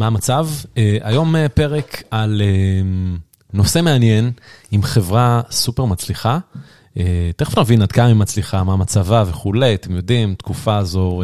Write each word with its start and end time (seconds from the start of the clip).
מה 0.00 0.06
המצב? 0.06 0.48
אה, 0.76 0.98
היום 1.02 1.36
אה, 1.36 1.48
פרק 1.48 2.02
על 2.10 2.42
אה, 2.44 2.82
נושא 3.52 3.80
מעניין 3.82 4.32
עם 4.70 4.82
חברה 4.82 5.40
סופר 5.50 5.84
מצליחה. 5.84 6.38
תכף 7.36 7.58
נבין 7.58 7.82
עד 7.82 7.92
כמה 7.92 8.06
היא 8.06 8.14
מצליחה, 8.14 8.64
מה 8.64 8.76
מצבה 8.76 9.24
וכולי, 9.26 9.74
אתם 9.74 9.96
יודעים, 9.96 10.34
תקופה 10.34 10.76
הזו 10.76 11.22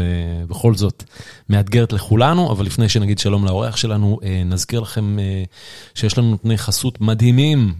בכל 0.49 0.75
זאת 0.75 1.05
מאתגרת 1.49 1.93
לכולנו, 1.93 2.53
אבל 2.53 2.67
לפני 2.67 2.89
שנגיד 2.89 3.19
שלום 3.19 3.45
לאורח 3.45 3.77
שלנו, 3.77 4.19
נזכיר 4.47 4.81
לכם 4.81 5.17
שיש 5.95 6.19
לנו 6.19 6.31
נותני 6.31 6.59
חסות 6.59 7.01
מדהימים, 7.01 7.75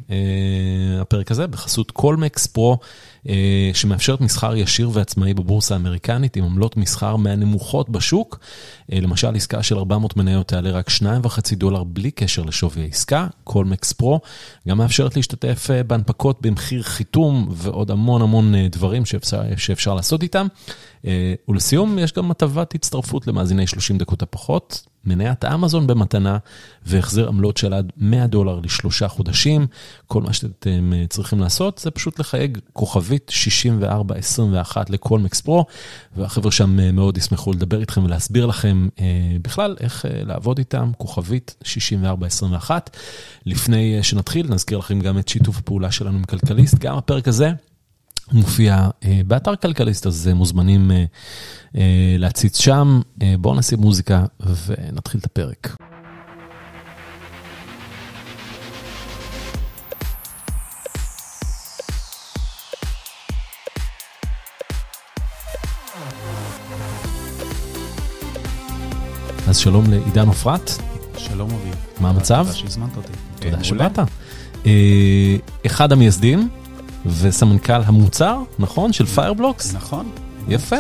הפרק 1.01 1.31
הזה, 1.31 1.47
בחסות 1.47 1.91
קולמקס 1.91 2.47
פרו. 2.47 2.79
אה, 3.29 3.71
שמאפשרת 3.75 4.21
מסחר 4.21 4.57
ישיר 4.57 4.91
ועצמאי 4.93 5.35
בבורסה 5.35 5.75
האמריקנית 5.75 6.37
עם 6.37 6.45
עמלות 6.45 6.77
מסחר 6.77 7.17
מהנמוכות 7.17 7.91
בשוק. 7.91 8.41
אה, 8.93 9.01
למשל, 9.01 9.37
עסקה 9.37 9.63
של 9.63 9.79
400 9.79 10.17
מניות 10.17 10.49
תעלה 10.49 10.71
רק 10.71 10.91
2.5 10.91 11.55
דולר 11.55 11.85
בלי 11.85 12.11
קשר 12.11 12.43
לשווי 12.43 12.83
העסקה, 12.83 13.27
קולמקס 13.45 13.93
פרו. 13.93 14.21
גם 14.69 14.79
מאפשרת 14.79 15.17
להשתתף 15.17 15.71
אה, 15.71 15.83
בהנפקות 15.83 16.43
במחיר 16.43 16.83
חיתום 16.83 17.49
ועוד 17.51 17.91
המון 17.91 18.23
המון 18.23 18.55
דברים 18.71 19.05
שאפשר, 19.05 19.43
שאפשר 19.57 19.95
לעשות 19.95 20.23
איתם. 20.23 20.47
ולסיום, 21.49 21.99
יש 21.99 22.13
גם 22.13 22.31
הטבת 22.31 22.75
הצטרפות 22.75 23.27
למאזיני 23.27 23.67
30 23.67 23.99
דקות 23.99 24.23
הפחות. 24.23 24.87
מניית 25.07 25.45
אמזון 25.45 25.87
במתנה 25.87 26.39
והחזר 26.87 27.29
עמלות 27.29 27.57
של 27.57 27.73
עד 27.75 27.93
100 27.97 28.27
דולר 28.27 28.61
לשלושה 28.61 29.09
חודשים. 29.09 29.67
כל 30.07 30.23
מה 30.23 30.33
שאתם 30.33 30.93
אה, 30.93 31.05
צריכים 31.09 31.41
לעשות 31.41 31.79
זה 31.79 31.91
פשוט 31.91 32.19
לחייג 32.19 32.59
כוכבית 32.73 33.31
6421 33.35 34.91
לכל 34.91 35.19
מקס 35.19 35.41
פרו, 35.41 35.65
והחבר'ה 36.17 36.53
שם 36.53 36.81
אה, 36.81 36.93
מאוד 36.93 37.19
ישמחו 37.19 37.53
לדבר 37.53 37.81
איתכם 37.81 38.05
ולהסביר 38.05 38.47
לכם 38.47 38.89
אה, 39.01 39.05
בכלל 39.43 39.77
איך 39.81 40.05
לעבוד 40.11 40.59
איתם, 40.59 40.91
כוכבית 40.99 41.55
6421. 41.63 42.97
לפני 43.47 44.03
שנתחיל, 44.03 44.47
נזכיר 44.49 44.79
לכם 44.79 45.01
גם 45.01 45.19
את 45.19 45.29
שיתוף 45.29 45.59
הפעולה 45.59 45.91
שלנו 45.91 46.19
עם 46.19 46.25
כלכליסט, 46.25 46.79
גם 46.79 46.97
הפרק 46.97 47.29
הזה. 47.29 47.53
מופיע 48.33 48.89
באתר 49.27 49.57
כלכליסט, 49.57 50.07
אז 50.07 50.31
מוזמנים 50.35 50.91
אה, 51.77 52.17
להציץ 52.19 52.61
שם. 52.61 53.01
אה, 53.23 53.35
בואו 53.39 53.55
נשים 53.55 53.79
מוזיקה 53.79 54.25
ונתחיל 54.67 55.21
את 55.21 55.25
הפרק. 55.25 55.77
אז 69.49 69.57
שלום 69.57 69.85
לעידן 69.91 70.27
עופרת. 70.27 70.71
שלום 71.19 71.51
אבי. 71.51 71.71
מה 72.01 72.09
המצב? 72.09 72.43
תודה 72.43 72.53
שהזמנת 72.53 72.97
אותי. 72.97 73.13
תודה 73.41 73.65
שבאת. 73.65 73.99
אה, 74.67 75.37
אחד 75.67 75.93
המייסדים 75.93 76.49
וסמנכ"ל 77.07 77.83
המוצר, 77.85 78.43
נכון? 78.59 78.93
של 78.93 79.07
Fireblocks? 79.07 79.75
נכון. 79.75 80.11
יפה. 80.49 80.77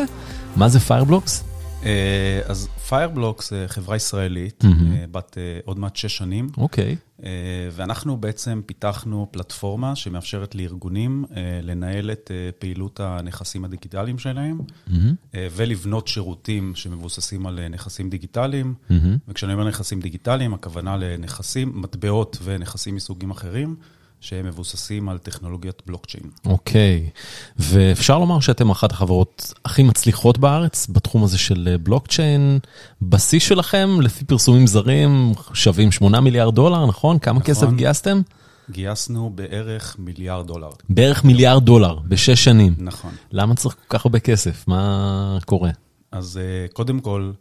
מה 0.56 0.68
זה 0.68 0.80
Fireblocks? 0.80 1.44
אה, 1.84 2.40
אז 2.44 2.68
Fireblocks 2.88 3.50
זה 3.50 3.64
חברה 3.68 3.96
ישראלית, 3.96 4.64
mm-hmm. 4.64 5.10
בת 5.10 5.38
אה, 5.38 5.58
עוד 5.64 5.78
מעט 5.78 5.96
שש 5.96 6.16
שנים. 6.16 6.48
אוקיי. 6.56 6.96
Okay. 7.20 7.22
ואנחנו 7.72 8.16
בעצם 8.16 8.60
פיתחנו 8.66 9.28
פלטפורמה 9.30 9.96
שמאפשרת 9.96 10.54
לארגונים 10.54 11.24
לנהל 11.62 12.10
את 12.10 12.30
פעילות 12.58 13.00
הנכסים 13.00 13.64
הדיגיטליים 13.64 14.18
שלהם, 14.18 14.58
mm-hmm. 14.60 14.92
ולבנות 15.34 16.08
שירותים 16.08 16.74
שמבוססים 16.74 17.46
על 17.46 17.68
נכסים 17.68 18.10
דיגיטליים. 18.10 18.74
Mm-hmm. 18.90 18.92
וכשאני 19.28 19.52
אומר 19.52 19.68
נכסים 19.68 20.00
דיגיטליים, 20.00 20.54
הכוונה 20.54 20.96
לנכסים, 20.96 21.72
מטבעות 21.74 22.38
ונכסים 22.42 22.94
מסוגים 22.94 23.30
אחרים. 23.30 23.76
שהם 24.20 24.46
מבוססים 24.46 25.08
על 25.08 25.18
טכנולוגיית 25.18 25.82
בלוקצ'יין. 25.86 26.24
אוקיי, 26.46 27.10
ואפשר 27.58 28.18
לומר 28.18 28.40
שאתם 28.40 28.70
אחת 28.70 28.92
החברות 28.92 29.52
הכי 29.64 29.82
מצליחות 29.82 30.38
בארץ 30.38 30.86
בתחום 30.90 31.24
הזה 31.24 31.38
של 31.38 31.68
אה, 31.70 31.78
בלוקצ'יין. 31.78 32.58
בשיא 33.02 33.40
שלכם, 33.40 34.00
לפי 34.00 34.24
פרסומים 34.24 34.66
זרים, 34.66 35.32
שווים 35.52 35.92
8 35.92 36.20
מיליארד 36.20 36.54
דולר, 36.54 36.86
נכון? 36.86 37.18
כמה 37.18 37.38
נכון. 37.38 37.54
כסף 37.54 37.66
גייסתם? 37.70 38.20
גייסנו 38.70 39.30
בערך 39.34 39.96
מיליארד 39.98 40.46
דולר. 40.46 40.70
בערך 40.88 41.24
מיליארד 41.24 41.64
דולר, 41.64 41.98
בשש 42.08 42.44
שנים. 42.44 42.74
נכון. 42.78 43.10
למה 43.32 43.54
צריך 43.54 43.74
כל 43.74 43.98
כך 43.98 44.06
הרבה 44.06 44.18
כסף? 44.18 44.68
מה 44.68 45.38
קורה? 45.44 45.70
אז 46.12 46.40
אה, 46.42 46.66
קודם 46.72 47.00
כל, 47.00 47.32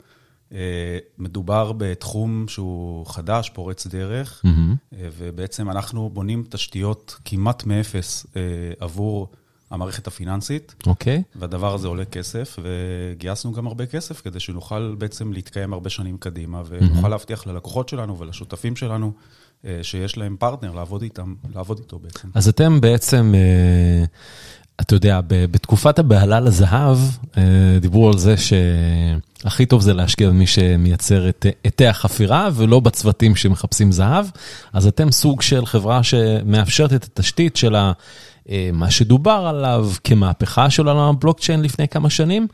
מדובר 1.18 1.72
בתחום 1.78 2.48
שהוא 2.48 3.06
חדש, 3.06 3.50
פורץ 3.50 3.88
דרך, 3.88 4.42
mm-hmm. 4.46 4.96
ובעצם 5.18 5.70
אנחנו 5.70 6.10
בונים 6.10 6.44
תשתיות 6.50 7.18
כמעט 7.26 7.66
מאפס 7.66 8.26
אה, 8.36 8.42
עבור 8.80 9.28
המערכת 9.72 10.08
הפיננסית. 10.08 10.76
אוקיי. 10.88 11.24
Okay. 11.26 11.38
והדבר 11.40 11.74
הזה 11.74 11.88
עולה 11.88 12.06
כסף, 12.06 12.60
וגייסנו 12.62 13.52
גם 13.52 13.68
הרבה 13.68 13.86
כסף 13.86 14.22
כדי 14.22 14.40
שנוכל 14.40 14.96
בעצם 14.98 15.34
להתקיים 15.34 15.74
הרבה 15.74 15.90
שנים 15.90 16.18
קדימה, 16.18 16.62
ונוכל 16.68 17.06
mm-hmm. 17.06 17.10
להבטיח 17.10 17.48
ללקוחות 17.48 17.90
שלנו 17.90 18.20
ולשותפים 18.20 18.76
שלנו 18.76 19.12
שיש 19.82 20.18
להם 20.18 20.36
פרטנר 20.40 20.72
לעבוד 20.72 21.02
איתם, 21.02 21.36
לעבוד 21.56 21.80
איתו 21.80 22.00
בעצם. 22.00 22.28
אז 22.34 22.48
אתם 22.48 22.82
בעצם... 22.82 23.34
אתה 24.82 24.96
יודע, 24.96 25.20
בתקופת 25.28 26.00
הבהלה 26.00 26.40
לזהב, 26.40 26.98
אה, 27.38 27.44
דיברו 27.82 28.08
על 28.08 28.18
זה 28.18 28.36
שהכי 28.38 29.66
טוב 29.66 29.82
זה 29.82 29.94
להשקיע 29.94 30.30
במי 30.30 30.48
שמייצר 30.48 31.30
את 31.30 31.46
עטי 31.64 31.88
החפירה, 31.88 32.50
ולא 32.54 32.80
בצוותים 32.80 33.36
שמחפשים 33.36 33.92
זהב. 33.92 34.26
אז 34.74 34.88
אתם 34.88 35.12
סוג 35.12 35.42
של 35.42 35.66
חברה 35.66 36.04
שמאפשרת 36.04 36.94
את 36.94 37.04
התשתית 37.04 37.56
של 37.56 37.76
אה, 37.76 37.92
מה 38.74 38.92
שדובר 38.92 39.46
עליו 39.50 39.90
כמהפכה 40.04 40.70
של 40.70 40.88
עולם 40.88 40.98
הבלוקצ'יין 40.98 41.62
לפני 41.62 41.88
כמה 41.88 42.10
שנים, 42.10 42.48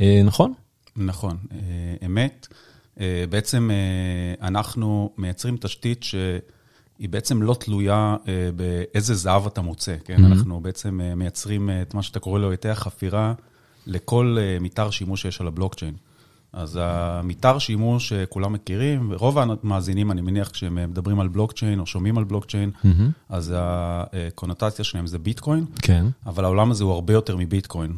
אה, 0.00 0.22
נכון? 0.24 0.52
נכון, 0.96 1.36
אמת. 2.06 2.46
בעצם 3.30 3.70
אנחנו 4.42 5.10
מייצרים 5.18 5.56
תשתית 5.56 6.02
ש... 6.02 6.14
היא 7.00 7.08
בעצם 7.08 7.42
לא 7.42 7.54
תלויה 7.54 8.16
אה, 8.28 8.50
באיזה 8.56 9.14
זהב 9.14 9.46
אתה 9.46 9.60
מוצא, 9.60 9.96
כן? 10.04 10.16
Mm-hmm. 10.16 10.26
אנחנו 10.26 10.60
בעצם 10.60 11.00
אה, 11.00 11.14
מייצרים 11.14 11.70
אה, 11.70 11.82
את 11.82 11.94
מה 11.94 12.02
שאתה 12.02 12.20
קורא 12.20 12.38
לו 12.38 12.50
היטי 12.50 12.68
החפירה 12.68 13.34
לכל 13.86 14.36
מתאר 14.60 14.90
שימוש 14.90 15.22
שיש 15.22 15.40
על 15.40 15.46
הבלוקצ'יין. 15.46 15.94
אז 16.52 16.78
המתאר 16.82 17.58
שימוש 17.58 18.08
שכולם 18.08 18.52
מכירים, 18.52 19.08
ורוב 19.10 19.38
המאזינים, 19.38 20.10
אני 20.10 20.20
מניח, 20.20 20.48
כשהם 20.48 20.90
מדברים 20.90 21.20
על 21.20 21.28
בלוקצ'יין 21.28 21.80
או 21.80 21.86
שומעים 21.86 22.18
על 22.18 22.24
בלוקצ'יין, 22.24 22.70
mm-hmm. 22.84 22.88
אז 23.28 23.54
הקונוטציה 23.56 24.84
שלהם 24.84 25.06
זה 25.06 25.18
ביטקוין, 25.18 25.64
כן. 25.82 26.06
אבל 26.26 26.44
העולם 26.44 26.70
הזה 26.70 26.84
הוא 26.84 26.92
הרבה 26.92 27.12
יותר 27.12 27.36
מביטקוין. 27.36 27.92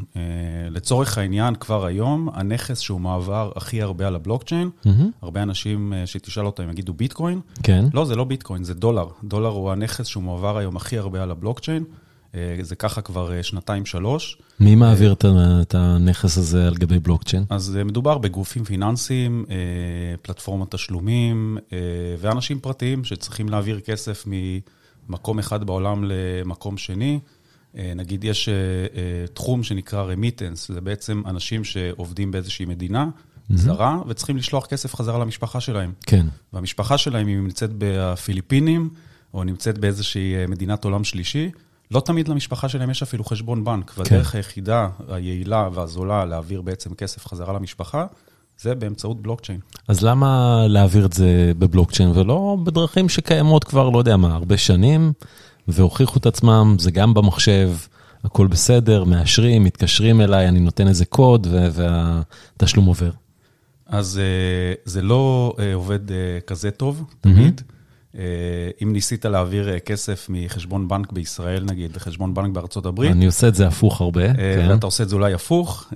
לצורך 0.70 1.18
העניין, 1.18 1.54
כבר 1.54 1.84
היום, 1.84 2.28
הנכס 2.32 2.80
שהוא 2.80 3.00
מעבר 3.00 3.52
הכי 3.56 3.82
הרבה 3.82 4.06
על 4.06 4.14
הבלוקצ'יין, 4.14 4.70
mm-hmm. 4.84 4.88
הרבה 5.22 5.42
אנשים 5.42 5.92
שתשאל 6.06 6.46
אותם 6.46 6.70
יגידו 6.70 6.94
ביטקוין. 6.94 7.40
כן. 7.62 7.84
לא, 7.94 8.04
זה 8.04 8.16
לא 8.16 8.24
ביטקוין, 8.24 8.64
זה 8.64 8.74
דולר. 8.74 9.06
דולר 9.24 9.48
הוא 9.48 9.72
הנכס 9.72 10.06
שהוא 10.06 10.22
מעבר 10.22 10.58
היום 10.58 10.76
הכי 10.76 10.98
הרבה 10.98 11.22
על 11.22 11.30
הבלוקצ'יין. 11.30 11.84
אה, 12.34 12.56
זה 12.62 12.76
ככה 12.76 13.00
כבר 13.00 13.32
אה, 13.32 13.42
שנתיים-שלוש. 13.42 14.38
מי 14.60 14.74
מעביר 14.74 15.14
את 15.62 15.74
הנכס 15.74 16.38
הזה 16.38 16.66
על 16.66 16.74
גבי 16.74 16.98
בלוקצ'יין? 16.98 17.44
אז 17.50 17.76
אה, 17.76 17.84
מדובר 17.84 18.18
בגופים 18.18 18.64
פיננסיים, 18.64 19.44
פלטפורמות 20.22 20.70
תשלומים 20.70 21.58
ואנשים 22.18 22.60
פרטיים 22.60 23.04
שצריכים 23.04 23.48
להעביר 23.48 23.80
כסף 23.80 24.24
ממקום 24.26 25.38
אחד 25.38 25.64
בעולם 25.64 26.04
למקום 26.04 26.76
שני. 26.76 27.20
נגיד 27.74 28.24
יש 28.24 28.48
תחום 29.34 29.62
שנקרא 29.62 30.02
רמיטנס, 30.02 30.68
זה 30.68 30.80
בעצם 30.80 31.22
אנשים 31.26 31.64
שעובדים 31.64 32.30
באיזושהי 32.30 32.66
מדינה. 32.66 33.08
זרה, 33.50 33.98
וצריכים 34.08 34.36
לשלוח 34.36 34.66
כסף 34.66 34.94
חזרה 34.94 35.18
למשפחה 35.18 35.60
שלהם. 35.60 35.92
כן. 36.06 36.26
והמשפחה 36.52 36.98
שלהם, 36.98 37.28
אם 37.28 37.36
היא 37.36 37.44
נמצאת 37.44 37.70
בפיליפינים, 37.78 38.90
או 39.34 39.44
נמצאת 39.44 39.78
באיזושהי 39.78 40.46
מדינת 40.48 40.84
עולם 40.84 41.04
שלישי, 41.04 41.50
לא 41.92 42.00
תמיד 42.00 42.28
למשפחה 42.28 42.68
שלהם 42.68 42.90
יש 42.90 43.02
אפילו 43.02 43.24
חשבון 43.24 43.64
בנק, 43.64 43.90
כן. 43.90 44.00
והדרך 44.00 44.34
היחידה, 44.34 44.88
היעילה 45.08 45.68
והזולה 45.72 46.24
להעביר 46.24 46.62
בעצם 46.62 46.94
כסף 46.94 47.26
חזרה 47.26 47.52
למשפחה, 47.52 48.06
זה 48.60 48.74
באמצעות 48.74 49.22
בלוקצ'יין. 49.22 49.60
אז 49.88 50.04
למה 50.04 50.60
להעביר 50.68 51.06
את 51.06 51.12
זה 51.12 51.52
בבלוקצ'יין 51.58 52.08
ולא 52.14 52.56
בדרכים 52.64 53.08
שקיימות 53.08 53.64
כבר, 53.64 53.90
לא 53.90 53.98
יודע 53.98 54.16
מה, 54.16 54.34
הרבה 54.34 54.56
שנים, 54.56 55.12
והוכיחו 55.68 56.18
את 56.18 56.26
עצמם, 56.26 56.76
זה 56.78 56.90
גם 56.90 57.14
במחשב, 57.14 57.70
הכל 58.24 58.46
בסדר, 58.46 59.04
מאשרים, 59.04 59.64
מתקשרים 59.64 60.20
אליי, 60.20 60.48
אני 60.48 60.60
נותן 60.60 60.88
איזה 60.88 61.04
קוד 61.04 61.46
והתשלום 61.50 62.86
עובר. 62.86 63.10
אז 63.86 64.18
אה, 64.18 64.74
זה 64.84 65.02
לא 65.02 65.54
אה, 65.58 65.74
עובד 65.74 66.10
אה, 66.12 66.16
כזה 66.46 66.70
טוב, 66.70 67.04
תמיד. 67.20 67.60
Mm-hmm. 67.60 67.72
אה, 68.18 68.22
אם 68.82 68.92
ניסית 68.92 69.24
להעביר 69.24 69.68
אה, 69.68 69.80
כסף 69.80 70.26
מחשבון 70.30 70.88
בנק 70.88 71.12
בישראל, 71.12 71.64
נגיד, 71.64 71.96
לחשבון 71.96 72.34
בנק 72.34 72.54
בארצות 72.54 72.86
הברית. 72.86 73.12
אני 73.12 73.26
עושה 73.26 73.48
את 73.48 73.54
זה 73.54 73.66
הפוך 73.66 74.00
הרבה, 74.00 74.24
אה, 74.24 74.34
כן. 74.34 74.66
ואתה 74.70 74.86
עושה 74.86 75.04
את 75.04 75.08
זה 75.08 75.16
אולי 75.16 75.34
הפוך. 75.34 75.92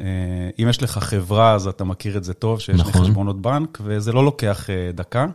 אם 0.58 0.66
יש 0.70 0.82
לך 0.82 0.98
חברה, 0.98 1.54
אז 1.54 1.66
אתה 1.66 1.84
מכיר 1.84 2.16
את 2.16 2.24
זה 2.24 2.34
טוב, 2.34 2.60
שיש 2.60 2.80
נכון. 2.80 3.02
חשבונות 3.02 3.42
בנק, 3.42 3.78
וזה 3.84 4.12
לא 4.12 4.24
לוקח 4.24 4.66
דקה. 4.94 5.26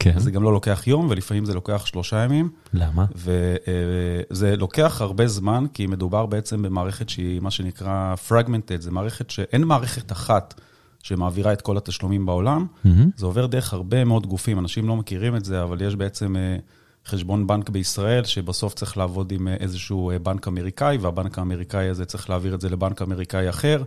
כן. 0.00 0.18
זה 0.18 0.30
גם 0.30 0.42
לא 0.42 0.52
לוקח 0.52 0.82
יום, 0.86 1.06
ולפעמים 1.10 1.44
זה 1.44 1.54
לוקח 1.54 1.86
שלושה 1.86 2.16
ימים. 2.24 2.50
למה? 2.74 3.04
וזה 3.14 4.56
לוקח 4.56 5.00
הרבה 5.00 5.28
זמן, 5.28 5.64
כי 5.74 5.86
מדובר 5.86 6.26
בעצם 6.26 6.62
במערכת 6.62 7.08
שהיא 7.08 7.40
מה 7.40 7.50
שנקרא 7.50 8.14
fragmented, 8.28 8.80
זה 8.80 8.90
מערכת 8.90 9.30
שאין 9.30 9.64
מערכת 9.64 10.12
אחת 10.12 10.60
שמעבירה 11.08 11.52
את 11.52 11.62
כל 11.62 11.76
התשלומים 11.76 12.26
בעולם. 12.26 12.66
Mm-hmm. 12.66 12.88
זה 13.16 13.26
עובר 13.26 13.46
דרך 13.46 13.72
הרבה 13.72 14.04
מאוד 14.04 14.26
גופים, 14.26 14.58
אנשים 14.58 14.88
לא 14.88 14.96
מכירים 14.96 15.36
את 15.36 15.44
זה, 15.44 15.62
אבל 15.62 15.82
יש 15.82 15.96
בעצם 15.96 16.36
אה, 16.36 16.56
חשבון 17.06 17.46
בנק 17.46 17.70
בישראל, 17.70 18.24
שבסוף 18.24 18.74
צריך 18.74 18.96
לעבוד 18.96 19.32
עם 19.32 19.48
אה, 19.48 19.54
איזשהו 19.54 20.10
אה, 20.10 20.18
בנק 20.18 20.48
אמריקאי, 20.48 20.96
והבנק 20.96 21.38
האמריקאי 21.38 21.88
הזה 21.88 22.04
צריך 22.04 22.30
להעביר 22.30 22.54
את 22.54 22.60
זה 22.60 22.68
לבנק 22.68 23.02
אמריקאי 23.02 23.48
אחר. 23.48 23.82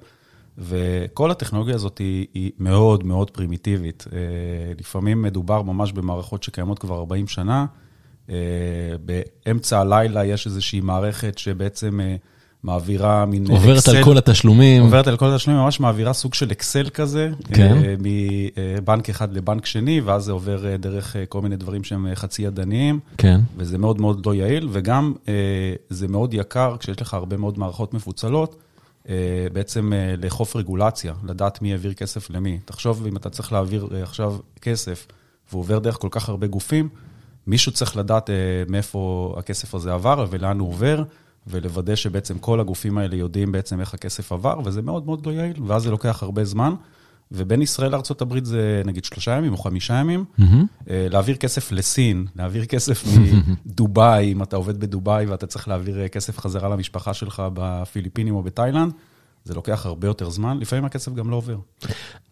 וכל 0.57 1.31
הטכנולוגיה 1.31 1.75
הזאת 1.75 1.97
היא, 1.97 2.27
היא 2.33 2.51
מאוד 2.59 3.03
מאוד 3.03 3.29
פרימיטיבית. 3.31 4.07
לפעמים 4.79 5.21
מדובר 5.21 5.61
ממש 5.61 5.91
במערכות 5.91 6.43
שקיימות 6.43 6.79
כבר 6.79 6.95
40 6.95 7.27
שנה. 7.27 7.65
באמצע 9.05 9.79
הלילה 9.79 10.25
יש 10.25 10.47
איזושהי 10.47 10.81
מערכת 10.81 11.37
שבעצם 11.37 11.99
מעבירה 12.63 13.25
מין 13.25 13.43
אקסל. 13.43 13.53
עוברת 13.53 13.87
על 13.87 14.03
כל 14.03 14.17
התשלומים. 14.17 14.83
עוברת 14.83 15.07
על 15.07 15.17
כל 15.17 15.33
התשלומים, 15.33 15.63
ממש 15.63 15.79
מעבירה 15.79 16.13
סוג 16.13 16.33
של 16.33 16.51
אקסל 16.51 16.89
כזה. 16.89 17.29
כן. 17.53 17.77
מבנק 17.99 19.09
אחד 19.09 19.33
לבנק 19.33 19.65
שני, 19.65 20.01
ואז 20.01 20.23
זה 20.23 20.31
עובר 20.31 20.75
דרך 20.79 21.15
כל 21.29 21.41
מיני 21.41 21.55
דברים 21.55 21.83
שהם 21.83 22.07
חצי 22.15 22.41
ידניים. 22.41 22.99
כן. 23.17 23.39
וזה 23.57 23.77
מאוד 23.77 24.01
מאוד 24.01 24.25
לא 24.25 24.35
יעיל, 24.35 24.67
וגם 24.71 25.13
זה 25.89 26.07
מאוד 26.07 26.33
יקר 26.33 26.75
כשיש 26.79 27.01
לך 27.01 27.13
הרבה 27.13 27.37
מאוד 27.37 27.59
מערכות 27.59 27.93
מפוצלות. 27.93 28.55
בעצם 29.53 29.93
לאכוף 30.17 30.55
רגולציה, 30.55 31.13
לדעת 31.23 31.61
מי 31.61 31.71
העביר 31.71 31.93
כסף 31.93 32.29
למי. 32.29 32.59
תחשוב, 32.65 33.05
אם 33.07 33.17
אתה 33.17 33.29
צריך 33.29 33.53
להעביר 33.53 33.87
עכשיו 34.03 34.35
כסף, 34.61 35.07
והוא 35.49 35.59
עובר 35.59 35.79
דרך 35.79 35.95
כל 35.95 36.07
כך 36.11 36.29
הרבה 36.29 36.47
גופים, 36.47 36.89
מישהו 37.47 37.71
צריך 37.71 37.97
לדעת 37.97 38.29
מאיפה 38.69 39.33
הכסף 39.37 39.75
הזה 39.75 39.93
עבר 39.93 40.25
ולאן 40.29 40.59
הוא 40.59 40.69
עובר, 40.69 41.03
ולוודא 41.47 41.95
שבעצם 41.95 42.39
כל 42.39 42.59
הגופים 42.59 42.97
האלה 42.97 43.15
יודעים 43.15 43.51
בעצם 43.51 43.79
איך 43.79 43.93
הכסף 43.93 44.31
עבר, 44.31 44.59
וזה 44.65 44.81
מאוד 44.81 45.05
מאוד 45.05 45.25
לא 45.25 45.31
יעיל, 45.31 45.63
ואז 45.67 45.83
זה 45.83 45.91
לוקח 45.91 46.23
הרבה 46.23 46.45
זמן. 46.45 46.73
ובין 47.31 47.61
ישראל 47.61 47.91
לארה"ב 47.91 48.43
זה 48.43 48.81
נגיד 48.85 49.05
שלושה 49.05 49.31
ימים 49.31 49.53
או 49.53 49.57
חמישה 49.57 49.93
ימים. 49.93 50.25
Mm-hmm. 50.39 50.43
להעביר 50.87 51.35
כסף 51.35 51.71
לסין, 51.71 52.25
להעביר 52.35 52.65
כסף 52.65 53.03
מדובאי, 53.65 54.31
אם 54.31 54.43
אתה 54.43 54.55
עובד 54.55 54.79
בדובאי 54.79 55.25
ואתה 55.25 55.47
צריך 55.47 55.67
להעביר 55.67 56.07
כסף 56.07 56.39
חזרה 56.39 56.69
למשפחה 56.69 57.13
שלך 57.13 57.43
בפיליפינים 57.53 58.35
או 58.35 58.43
בתאילנד, 58.43 58.91
זה 59.43 59.53
לוקח 59.53 59.85
הרבה 59.85 60.07
יותר 60.07 60.29
זמן, 60.29 60.57
לפעמים 60.59 60.85
הכסף 60.85 61.13
גם 61.13 61.29
לא 61.29 61.35
עובר. 61.35 61.57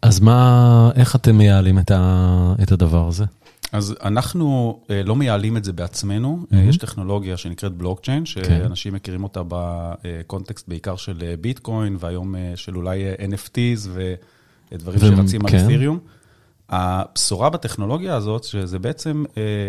אז 0.02 0.20
מה, 0.20 0.90
איך 0.94 1.16
אתם 1.16 1.38
מייעלים 1.38 1.78
את, 1.78 1.90
ה, 1.90 2.54
את 2.62 2.72
הדבר 2.72 3.08
הזה? 3.08 3.24
אז 3.72 3.94
אנחנו 4.02 4.80
לא 5.04 5.16
מייעלים 5.16 5.56
את 5.56 5.64
זה 5.64 5.72
בעצמנו, 5.72 6.38
mm-hmm. 6.42 6.56
יש 6.56 6.76
טכנולוגיה 6.76 7.36
שנקראת 7.36 7.72
בלוקצ'יין, 7.72 8.26
שאנשים 8.26 8.92
okay. 8.92 8.96
מכירים 8.96 9.24
אותה 9.24 9.40
בקונטקסט 9.48 10.68
בעיקר 10.68 10.96
של 10.96 11.34
ביטקוין, 11.40 11.96
והיום 12.00 12.34
של 12.54 12.76
אולי 12.76 13.02
NFTs 13.14 13.88
ודברים 14.72 14.98
ו- 14.98 15.06
שרצים 15.16 15.46
כן. 15.46 15.56
על 15.58 15.64
את'יריום. 15.64 15.98
הבשורה 16.68 17.50
בטכנולוגיה 17.50 18.16
הזאת, 18.16 18.44
שזה 18.44 18.78
בעצם 18.78 19.24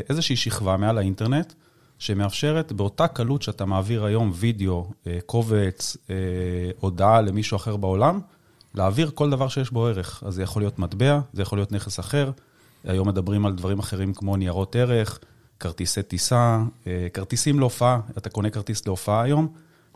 איזושהי 0.10 0.36
שכבה 0.36 0.78
מעל 0.78 0.98
האינטרנט, 0.98 1.54
שמאפשרת 2.00 2.72
באותה 2.72 3.08
קלות 3.08 3.42
שאתה 3.42 3.66
מעביר 3.66 4.06
היום 4.06 4.32
וידאו, 4.36 4.92
קובץ, 5.26 5.98
הודעה 6.80 7.22
למישהו 7.22 7.58
אחר 7.58 7.78
בעולם, 7.78 8.20
להעביר 8.76 9.12
כל 9.14 9.30
דבר 9.30 9.48
שיש 9.48 9.72
בו 9.72 9.88
ערך. 9.88 10.24
אז 10.26 10.34
זה 10.34 10.44
יכול 10.44 10.62
להיות 10.62 10.80
מטבע, 10.80 11.20
זה 11.34 11.42
יכול 11.42 11.58
להיות 11.58 11.72
נכס 11.72 12.00
אחר. 12.00 12.32
היום 12.84 13.08
מדברים 13.08 13.46
על 13.46 13.54
דברים 13.56 13.80
אחרים 13.80 14.14
כמו 14.14 14.38
ניירות 14.38 14.76
ערך, 14.76 15.20
כרטיסי 15.60 16.04
טיסה, 16.04 16.60
כרטיסים 17.14 17.60
להופעה, 17.60 18.00
אתה 18.18 18.30
קונה 18.30 18.50
כרטיס 18.50 18.88
להופעה 18.88 19.22
היום, 19.22 19.48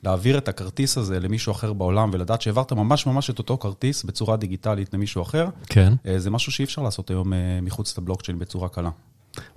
להעביר 0.03 0.37
את 0.37 0.47
הכרטיס 0.47 0.97
הזה 0.97 1.19
למישהו 1.19 1.51
אחר 1.51 1.73
בעולם 1.73 2.09
ולדעת 2.13 2.41
שהעברת 2.41 2.73
ממש 2.73 3.05
ממש 3.05 3.29
את 3.29 3.39
אותו 3.39 3.57
כרטיס 3.57 4.03
בצורה 4.03 4.37
דיגיטלית 4.37 4.93
למישהו 4.93 5.21
אחר, 5.21 5.47
כן. 5.65 5.93
זה 6.17 6.29
משהו 6.29 6.51
שאי 6.51 6.65
אפשר 6.65 6.81
לעשות 6.81 7.09
היום 7.09 7.33
מחוץ 7.61 7.97
לבלוקצ'יין 7.97 8.39
בצורה 8.39 8.69
קלה. 8.69 8.89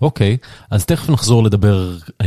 אוקיי, 0.03 0.37
אז 0.71 0.87
תכף 0.87 1.11
נחזור 1.11 1.45
לדבר 1.45 1.97
אה, 2.21 2.27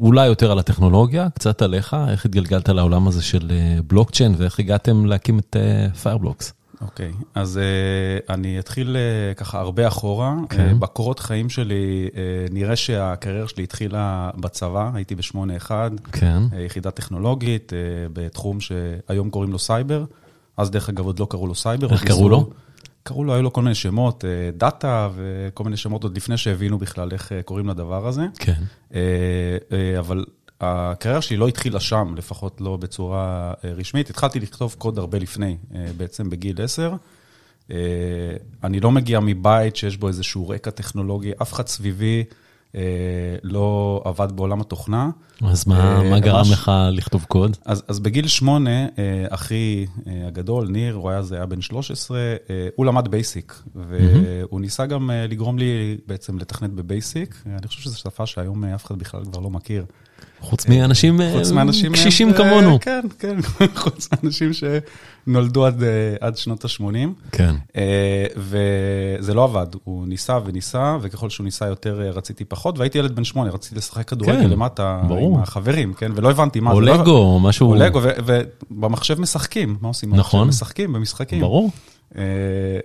אולי 0.00 0.26
יותר 0.26 0.52
על 0.52 0.58
הטכנולוגיה, 0.58 1.28
קצת 1.34 1.62
עליך, 1.62 1.96
איך 2.08 2.24
התגלגלת 2.24 2.68
לעולם 2.68 3.08
הזה 3.08 3.22
של 3.22 3.50
אה, 3.50 3.78
בלוקצ'יין 3.86 4.34
ואיך 4.38 4.58
הגעתם 4.58 5.06
להקים 5.06 5.38
את 5.38 5.56
אה, 5.56 5.94
Fireblocks. 5.94 6.52
אוקיי, 6.80 7.12
okay, 7.20 7.24
אז 7.34 7.60
uh, 7.62 8.32
אני 8.32 8.58
אתחיל 8.58 8.96
uh, 8.96 9.38
ככה 9.38 9.60
הרבה 9.60 9.88
אחורה. 9.88 10.34
Okay. 10.44 10.54
כן. 10.54 10.70
Uh, 10.70 10.74
בקורות 10.74 11.18
חיים 11.18 11.48
שלי, 11.48 12.08
uh, 12.12 12.16
נראה 12.52 12.76
שהקריירה 12.76 13.48
שלי 13.48 13.62
התחילה 13.62 14.30
בצבא, 14.40 14.90
הייתי 14.94 15.14
ב-81, 15.14 15.70
כן. 16.12 16.42
uh, 16.50 16.56
יחידה 16.56 16.90
טכנולוגית, 16.90 17.72
uh, 17.72 17.74
בתחום 18.12 18.60
שהיום 18.60 19.30
קוראים 19.30 19.52
לו 19.52 19.58
סייבר. 19.58 20.04
אז 20.56 20.70
דרך 20.70 20.88
אגב 20.88 21.06
עוד 21.06 21.18
לא 21.18 21.26
קראו 21.30 21.46
לו 21.46 21.54
סייבר. 21.54 21.92
איך 21.92 22.04
קראו 22.04 22.28
לו? 22.28 22.50
קראו 23.02 23.24
לו, 23.24 23.34
היו 23.34 23.42
לו 23.42 23.52
כל 23.52 23.62
מיני 23.62 23.74
שמות, 23.74 24.24
דאטה 24.56 25.08
וכל 25.14 25.64
מיני 25.64 25.76
שמות 25.76 26.02
עוד 26.02 26.16
לפני 26.16 26.36
שהבינו 26.36 26.78
בכלל 26.78 27.12
איך 27.12 27.32
קוראים 27.44 27.68
לדבר 27.68 28.06
הזה. 28.06 28.26
כן. 28.38 28.62
אבל 29.98 30.24
הקריירה 30.60 31.22
שלי 31.22 31.36
לא 31.36 31.48
התחילה 31.48 31.80
שם, 31.80 32.14
לפחות 32.16 32.60
לא 32.60 32.76
בצורה 32.76 33.52
רשמית. 33.64 34.10
התחלתי 34.10 34.40
לכתוב 34.40 34.74
קוד 34.78 34.98
הרבה 34.98 35.18
לפני, 35.18 35.56
בעצם 35.96 36.30
בגיל 36.30 36.62
10. 36.62 36.94
אני 38.64 38.80
לא 38.80 38.90
מגיע 38.90 39.20
מבית 39.20 39.76
שיש 39.76 39.96
בו 39.96 40.08
איזשהו 40.08 40.48
רקע 40.48 40.70
טכנולוגי, 40.70 41.32
אף 41.42 41.52
אחד 41.52 41.66
סביבי 41.66 42.24
לא 43.42 44.02
עבד 44.04 44.32
בעולם 44.32 44.60
התוכנה. 44.60 45.10
אז 45.42 45.68
מה, 45.68 46.02
מה 46.10 46.20
גרם 46.20 46.46
לך 46.52 46.72
לכתוב 46.92 47.24
קוד? 47.28 47.56
אז, 47.64 47.82
אז 47.88 48.00
בגיל 48.00 48.28
שמונה, 48.28 48.86
אחי 49.28 49.86
הגדול, 50.06 50.68
ניר, 50.68 50.94
הוא 50.94 51.10
היה, 51.10 51.22
זה 51.22 51.36
היה 51.36 51.46
בן 51.46 51.60
13, 51.60 52.18
הוא 52.76 52.86
למד 52.86 53.08
BASIC, 53.08 53.62
והוא 53.74 54.60
ניסה 54.60 54.86
גם 54.86 55.10
לגרום 55.28 55.58
לי 55.58 55.96
בעצם 56.06 56.38
לתכנת 56.38 56.70
ב 56.70 56.80
BASIC. 56.80 57.42
אני 57.46 57.68
חושב 57.68 57.80
שזו 57.80 57.98
שפה 57.98 58.26
שהיום 58.26 58.64
אף 58.64 58.86
אחד 58.86 58.98
בכלל 58.98 59.24
כבר 59.24 59.40
לא 59.40 59.50
מכיר. 59.50 59.84
חוץ 60.40 61.50
מאנשים 61.52 61.92
קשישים 61.92 62.32
כמונו. 62.32 62.78
כן, 62.80 63.00
כן, 63.18 63.36
חוץ 63.74 64.08
מאנשים 64.12 64.50
שנולדו 64.52 65.66
עד 66.20 66.36
שנות 66.36 66.64
ה-80. 66.64 67.08
כן. 67.32 67.54
וזה 68.36 69.34
לא 69.34 69.44
עבד, 69.44 69.66
הוא 69.84 70.06
ניסה 70.06 70.38
וניסה, 70.44 70.96
וככל 71.00 71.30
שהוא 71.30 71.44
ניסה 71.44 71.66
יותר 71.66 72.00
רציתי 72.14 72.44
פחות, 72.44 72.78
והייתי 72.78 72.98
ילד 72.98 73.16
בן 73.16 73.24
שמונה, 73.24 73.50
רציתי 73.50 73.74
לשחק 73.74 74.08
כדורגל 74.08 74.46
למטה 74.46 75.00
עם 75.20 75.34
החברים, 75.34 75.94
כן, 75.94 76.12
ולא 76.14 76.30
הבנתי 76.30 76.60
מה 76.60 76.70
זה. 76.70 76.74
או 76.74 76.80
לגו, 76.80 77.18
או 77.18 77.40
משהו. 77.40 77.70
או 77.70 77.74
לגו, 77.74 78.00
ובמחשב 78.02 79.20
משחקים, 79.20 79.76
מה 79.80 79.88
עושים? 79.88 80.14
נכון. 80.14 80.48
משחקים 80.48 80.92
במשחקים. 80.92 81.40
ברור. 81.40 81.70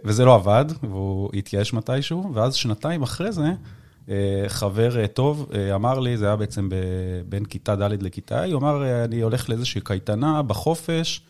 וזה 0.06 0.26
לא 0.26 0.36
עבד, 0.36 0.66
והוא 0.84 1.30
התייאש 1.34 1.74
מתישהו, 1.74 2.32
ואז 2.34 2.56
שנתיים 2.56 3.04
אחרי 3.04 3.32
זה, 3.32 3.52
חבר 4.48 5.08
טוב 5.08 5.52
אמר 5.76 6.00
לי, 6.00 6.18
זה 6.18 6.26
היה 6.26 6.36
בעצם 6.36 6.70
בין 7.30 7.46
כיתה 7.46 7.76
ד' 7.76 8.04
לכיתה 8.04 8.42
ה', 8.42 8.46
הוא 8.46 8.60
אמר, 8.60 9.06
אני 9.06 9.22
הולך 9.22 9.50
לאיזושהי 9.50 9.82
קייטנה 9.82 10.42
בחופש, 10.42 11.22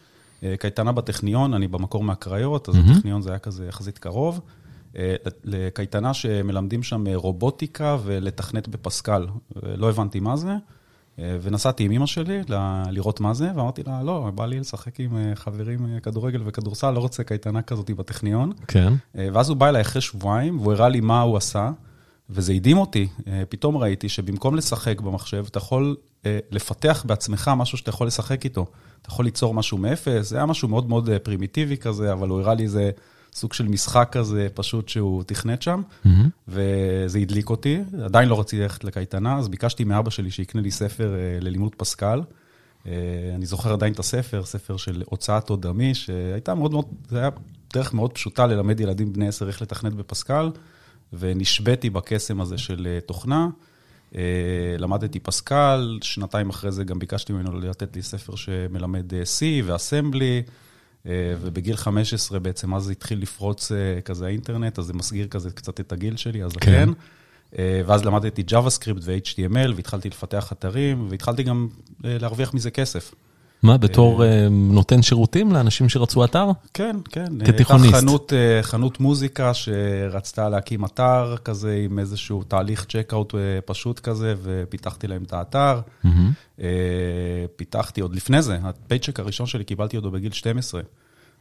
קייטנה 0.60 0.92
בטכניון, 0.92 1.54
אני 1.54 1.68
במקור 1.68 2.04
מהקריות, 2.04 2.70
אז 2.70 2.76
mm-hmm. 2.76 2.92
הטכניון 2.92 3.22
זה 3.22 3.30
היה 3.30 3.40
כזה 3.40 3.66
יחסית 3.68 3.98
קרוב, 3.98 4.40
לקייטנה 5.44 6.14
שמלמדים 6.14 6.84
שם 6.84 7.04
רובוטיקה 7.14 7.98
ולתכנת 8.04 8.68
בפסקל. 8.68 9.28
לא 9.56 9.90
הבנתי 9.90 10.20
מה 10.20 10.36
זה, 10.36 10.56
ונסעתי 11.18 11.84
עם 11.84 11.92
אמא 11.92 12.06
שלי 12.06 12.42
לראות 12.90 13.20
מה 13.20 13.34
זה, 13.34 13.50
ואמרתי 13.56 13.84
לה, 13.88 14.04
לא, 14.04 14.32
בא 14.36 14.46
לי 14.46 14.60
לשחק 14.60 15.00
עם 15.00 15.18
חברים 15.36 16.00
כדורגל 16.04 16.42
וכדורסל, 16.46 16.92
לא 16.92 17.00
רוצה 17.00 17.24
קייטנה 17.24 17.62
כזאת 17.62 17.92
בטכניון. 17.92 18.52
כן. 18.68 18.94
ואז 19.16 19.50
הוא 19.50 19.58
בא 19.58 19.70
אליי 19.70 19.82
אחרי 19.82 20.02
שבועיים, 20.02 20.60
והוא 20.60 20.74
הראה 20.74 20.90
לי 20.90 21.02
מה 21.02 21.22
הוא 21.22 21.38
עשה. 21.38 21.72
וזה 22.32 22.54
הדהים 22.54 22.78
אותי, 22.78 23.08
פתאום 23.50 23.78
ראיתי 23.78 24.10
שבמקום 24.10 24.56
לשחק 24.56 25.02
במחשב, 25.02 25.46
אתה 25.50 25.58
יכול 25.58 25.96
לפתח 26.26 27.04
בעצמך 27.08 27.52
משהו 27.58 27.78
שאתה 27.78 27.90
יכול 27.90 28.08
לשחק 28.08 28.46
איתו. 28.46 28.66
אתה 29.02 29.10
יכול 29.10 29.26
ליצור 29.26 29.54
משהו 29.54 29.78
מאפס, 29.78 30.30
זה 30.30 30.36
היה 30.36 30.46
משהו 30.46 30.68
מאוד 30.68 30.90
מאוד 30.90 31.10
פרימיטיבי 31.24 31.78
כזה, 31.78 32.14
אבל 32.14 32.30
הוא 32.30 32.40
הראה 32.40 32.54
לי 32.54 32.64
איזה 32.64 32.92
סוג 33.34 33.54
של 33.54 33.68
משחק 33.68 34.10
כזה 34.12 34.48
פשוט 34.54 34.90
שהוא 34.90 35.24
תכנת 35.24 35.62
שם, 35.62 35.82
mm-hmm. 35.82 36.10
וזה 36.48 37.20
הדליק 37.20 37.50
אותי. 37.50 37.82
עדיין 38.04 38.30
לא 38.30 38.40
רציתי 38.40 38.62
ללכת 38.62 38.84
לקייטנה, 38.84 39.38
אז 39.38 39.48
ביקשתי 39.48 39.84
מאבא 39.84 40.10
שלי 40.10 40.32
שיקנה 40.32 40.62
לי 40.62 40.72
ספר 40.72 41.16
ללימוד 41.42 41.76
פסקל. 41.76 42.22
אני 43.36 43.46
זוכר 43.46 43.74
עדיין 43.74 43.94
את 43.94 44.00
הספר, 44.00 44.46
ספר 44.46 44.78
של 44.78 45.04
הוצאת 45.06 45.50
עודמי, 45.50 45.96
שהייתה 45.96 46.56
מאוד 46.56 46.72
מאוד, 46.72 46.86
זה 47.10 47.20
היה 47.20 47.30
דרך 47.74 47.94
מאוד 47.94 48.12
פשוטה 48.14 48.48
ללמד 48.48 48.80
ילדים 48.80 49.14
בני 49.14 49.28
עשר 49.28 49.48
איך 49.48 49.62
לתכנת 49.62 49.94
בפסקל. 49.94 50.52
ונשבתי 51.14 51.90
בקסם 51.90 52.42
הזה 52.42 52.58
של 52.58 53.00
תוכנה. 53.06 53.48
למדתי 54.78 55.20
פסקל, 55.20 56.00
שנתיים 56.02 56.50
אחרי 56.50 56.72
זה 56.72 56.84
גם 56.84 57.00
ביקשתי 57.00 57.34
ממנו 57.34 57.60
לתת 57.60 57.96
לי 57.96 58.02
ספר 58.02 58.36
שמלמד 58.36 59.14
C 59.14 59.44
ואסמבלי, 59.64 60.44
ובגיל 61.06 61.76
15 61.76 62.40
בעצם 62.40 62.74
אז 62.74 62.90
התחיל 62.90 63.22
לפרוץ 63.22 63.72
כזה 64.06 64.26
האינטרנט, 64.26 64.80
אז 64.80 64.86
זה 64.86 64.94
מסגיר 64.94 65.28
כזה 65.28 65.50
קצת 65.52 65.80
את 65.80 65.92
הגיל 65.92 66.16
שלי, 66.16 66.44
אז 66.44 66.52
כן. 66.62 66.90
אה, 67.60 67.82
ואז 67.86 68.06
למדתי 68.06 68.44
JavaScript 68.50 69.00
ו-HTML, 69.02 69.72
והתחלתי 69.76 70.10
לפתח 70.10 70.52
אתרים, 70.52 71.08
והתחלתי 71.10 71.44
גם 71.44 71.68
אה, 72.06 72.18
להרוויח 72.22 72.54
מזה 72.54 72.72
כסף. 72.72 73.14
מה, 73.64 73.78
בתור 73.78 74.26
אה, 74.26 74.48
נותן 74.52 75.02
שירותים 75.02 75.52
לאנשים 75.52 75.90
שרצו 75.90 76.26
אתר? 76.26 76.48
כן, 76.74 76.96
כן. 77.10 77.46
כתיכוניסט. 77.46 77.94
הייתה 77.94 78.08
חנות, 78.08 78.34
אה, 78.34 78.64
חנות 78.64 79.00
מוזיקה 79.00 79.54
שרצתה 79.54 80.50
להקים 80.50 80.86
אתר 80.86 81.36
כזה 81.46 81.82
עם 81.86 82.00
איזשהו 82.00 82.44
תהליך 82.44 82.86
checkout 82.86 83.34
פשוט 83.66 84.00
כזה, 84.00 84.34
ופיתחתי 84.44 85.08
להם 85.08 85.24
את 85.24 85.34
האתר. 85.34 85.82
אה, 86.62 86.68
פיתחתי 87.56 88.02
עוד 88.02 88.16
לפני 88.16 88.42
זה, 88.42 88.58
ה 88.64 88.70
paycheck 88.70 89.20
הראשון 89.20 89.46
שלי 89.46 89.64
קיבלתי 89.64 89.98
אותו 89.98 90.12
בגיל 90.12 90.32
12. 90.32 90.82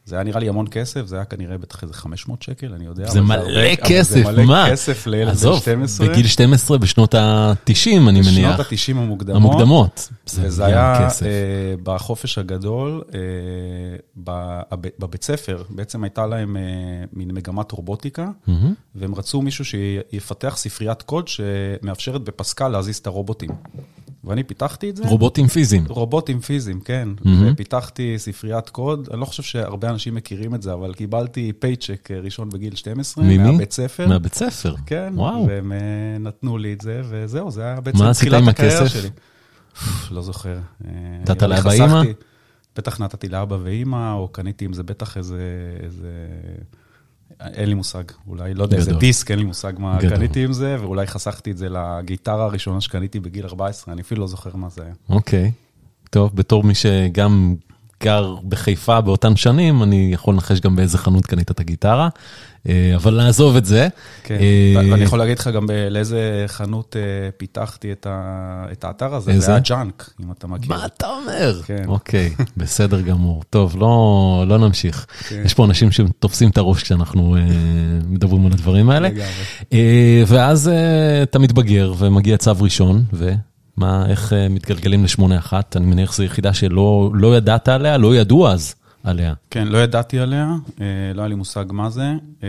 זה 0.04 0.14
היה 0.16 0.24
נראה 0.24 0.40
לי 0.40 0.48
המון 0.48 0.66
כסף, 0.70 1.06
זה 1.06 1.16
היה 1.16 1.24
כנראה 1.24 1.58
בטח 1.58 1.82
איזה 1.82 1.94
500 1.94 2.42
שקל, 2.42 2.72
אני 2.74 2.84
יודע. 2.84 3.08
זה 3.08 3.20
מלא 3.20 3.34
הרבה- 3.34 3.76
כסף, 3.76 4.14
זה 4.14 4.24
מלא 4.24 4.44
מה? 4.44 4.66
כסף 4.70 5.06
לילד 5.06 5.26
בן 5.26 5.32
עזוב, 5.32 5.60
12. 5.60 6.08
בגיל 6.08 6.26
12 6.26 6.78
בשנות 6.78 7.14
ה-90, 7.14 7.68
אני 8.08 8.20
מניח. 8.20 8.26
בשנות 8.60 8.60
ה-90 8.60 8.96
המוקדמות. 8.96 9.36
המוקדמות. 9.36 10.08
וזה 10.34 10.62
ים 10.62 10.68
היה 10.68 11.06
כסף. 11.06 11.22
אה, 11.26 11.28
בחופש 11.82 12.38
הגדול, 12.38 13.02
אה, 13.14 13.18
ב- 14.24 14.30
הב- 14.70 14.86
בבית 14.98 15.24
ספר, 15.24 15.62
בעצם 15.70 16.04
הייתה 16.04 16.26
להם 16.26 16.56
אה, 16.56 16.62
מין 17.12 17.30
מגמת 17.34 17.72
רובוטיקה, 17.72 18.28
מהמם. 18.46 18.74
והם 18.94 19.14
רצו 19.14 19.42
מישהו 19.42 19.64
שיפתח 19.64 20.54
ספריית 20.56 21.02
קוד 21.02 21.28
שמאפשרת 21.28 22.22
בפסקל 22.24 22.68
להזיז 22.68 22.96
את 22.96 23.06
הרובוטים. 23.06 23.50
ואני 24.24 24.42
פיתחתי 24.42 24.90
את 24.90 24.96
זה. 24.96 25.08
רובוטים 25.08 25.48
פיזיים. 25.48 25.84
רובוטים 25.88 26.40
פיזיים, 26.40 26.80
כן. 26.80 27.08
מהמם. 27.24 27.52
ופיתחתי 27.52 28.14
ספריית 28.18 28.68
קוד, 28.68 29.08
אני 29.12 29.20
לא 29.20 29.24
חושב 29.24 29.42
שהרבה 29.42 29.90
אנשים 29.90 30.14
מכירים 30.14 30.54
את 30.54 30.62
זה, 30.62 30.72
אבל 30.72 30.94
קיבלתי 30.94 31.52
פייצ'ק 31.58 32.10
אה, 32.10 32.20
ראשון 32.20 32.50
בגיל 32.50 32.74
12, 32.74 33.24
ממי? 33.24 33.38
מהבית 33.38 33.72
ספר. 33.72 34.08
מהבית 34.08 34.34
ספר. 34.34 34.74
כן, 34.86 35.12
וואו. 35.16 35.46
והם 35.48 35.72
אה, 35.72 35.78
נתנו 36.20 36.58
לי 36.58 36.72
את 36.72 36.80
זה, 36.80 37.02
וזהו, 37.08 37.50
זה 37.50 37.62
היה 37.62 37.80
בעצם 37.80 38.12
תחילת 38.12 38.48
הקריירה 38.48 38.80
הכסף? 38.80 39.00
שלי. 39.00 39.10
לא 40.10 40.22
זוכר. 40.22 40.58
אה, 40.84 40.90
נתת 41.20 41.42
לאבא, 41.42 41.70
אימא? 41.72 42.02
בטח 42.76 43.00
נתתי 43.00 43.28
לאבא 43.28 43.56
ואימא, 43.62 44.12
או 44.12 44.28
קניתי 44.28 44.64
עם 44.64 44.72
זה 44.72 44.82
בטח 44.82 45.16
איזה... 45.16 45.40
איזה... 45.82 46.08
אין 47.40 47.68
לי 47.68 47.74
מושג, 47.74 48.02
אולי, 48.26 48.54
לא 48.54 48.62
יודע, 48.62 48.76
איזה. 48.76 48.92
דיסק, 48.92 49.30
אין 49.30 49.38
לי 49.38 49.44
מושג 49.44 49.72
מה 49.78 49.98
גדול. 49.98 50.16
קניתי 50.16 50.44
עם 50.44 50.52
זה, 50.52 50.76
ואולי 50.80 51.06
חסכתי 51.06 51.50
את 51.50 51.58
זה 51.58 51.68
לגיטרה 51.68 52.44
הראשונה 52.44 52.80
שקניתי 52.80 53.20
בגיל 53.20 53.46
14, 53.46 53.94
אני 53.94 54.02
אפילו 54.02 54.20
לא 54.20 54.26
זוכר 54.26 54.56
מה 54.56 54.68
זה 54.68 54.82
היה. 54.82 54.94
אוקיי. 55.08 55.52
טוב, 56.10 56.36
בתור 56.36 56.64
מי 56.64 56.74
שגם 56.74 57.54
גר 58.02 58.34
בחיפה 58.48 59.00
באותן 59.00 59.36
שנים, 59.36 59.82
אני 59.82 60.10
יכול 60.12 60.34
לנחש 60.34 60.60
גם 60.60 60.76
באיזה 60.76 60.98
חנות 60.98 61.26
קנית 61.26 61.50
את 61.50 61.60
הגיטרה, 61.60 62.08
אה, 62.68 62.92
אבל 62.96 63.16
נעזוב 63.16 63.56
את 63.56 63.64
זה. 63.64 63.88
כן, 64.24 64.34
אה, 64.40 64.90
ואני 64.90 65.02
יכול 65.02 65.18
להגיד 65.18 65.38
לך 65.38 65.48
גם 65.48 65.66
לאיזה 65.90 66.44
חנות 66.46 66.96
אה, 66.96 67.30
פיתחתי 67.36 67.92
את 68.72 68.84
האתר 68.84 69.14
הזה? 69.14 69.40
זה 69.40 69.50
היה 69.50 69.60
ג'אנק, 69.60 70.10
אם 70.24 70.32
אתה 70.32 70.46
מכיר. 70.46 70.68
מה 70.68 70.86
אתה 70.86 71.06
אומר? 71.08 71.60
כן. 71.62 71.84
אוקיי, 71.86 72.34
בסדר 72.56 73.00
גמור. 73.00 73.42
טוב, 73.50 73.76
לא, 73.78 74.44
לא 74.48 74.58
נמשיך. 74.58 75.06
כן. 75.28 75.42
יש 75.44 75.54
פה 75.54 75.64
אנשים 75.64 75.90
שתופסים 75.90 76.50
את 76.50 76.58
הראש 76.58 76.82
כשאנחנו 76.82 77.36
מדברים 78.08 78.46
על 78.46 78.52
הדברים 78.52 78.90
האלה. 78.90 79.08
ואז 80.26 80.70
אתה 81.22 81.38
מתבגר 81.38 81.94
ומגיע 81.98 82.36
צו 82.36 82.52
ראשון, 82.60 83.04
ומה, 83.80 84.06
איך 84.08 84.32
אה, 84.32 84.48
מתגלגלים 84.48 85.04
ל-81? 85.04 85.52
אני 85.76 85.86
מניח 85.86 86.12
שזו 86.12 86.22
יחידה 86.22 86.54
שלא 86.54 87.10
לא 87.14 87.36
ידעת 87.36 87.68
עליה, 87.68 87.98
לא 87.98 88.14
ידעו 88.14 88.48
אז 88.48 88.74
עליה. 89.04 89.34
כן, 89.50 89.68
לא 89.68 89.78
ידעתי 89.78 90.18
עליה, 90.18 90.54
אה, 90.80 90.86
לא 91.14 91.20
היה 91.20 91.28
לי 91.28 91.34
מושג 91.34 91.64
מה 91.70 91.90
זה. 91.90 92.12
אה, 92.42 92.48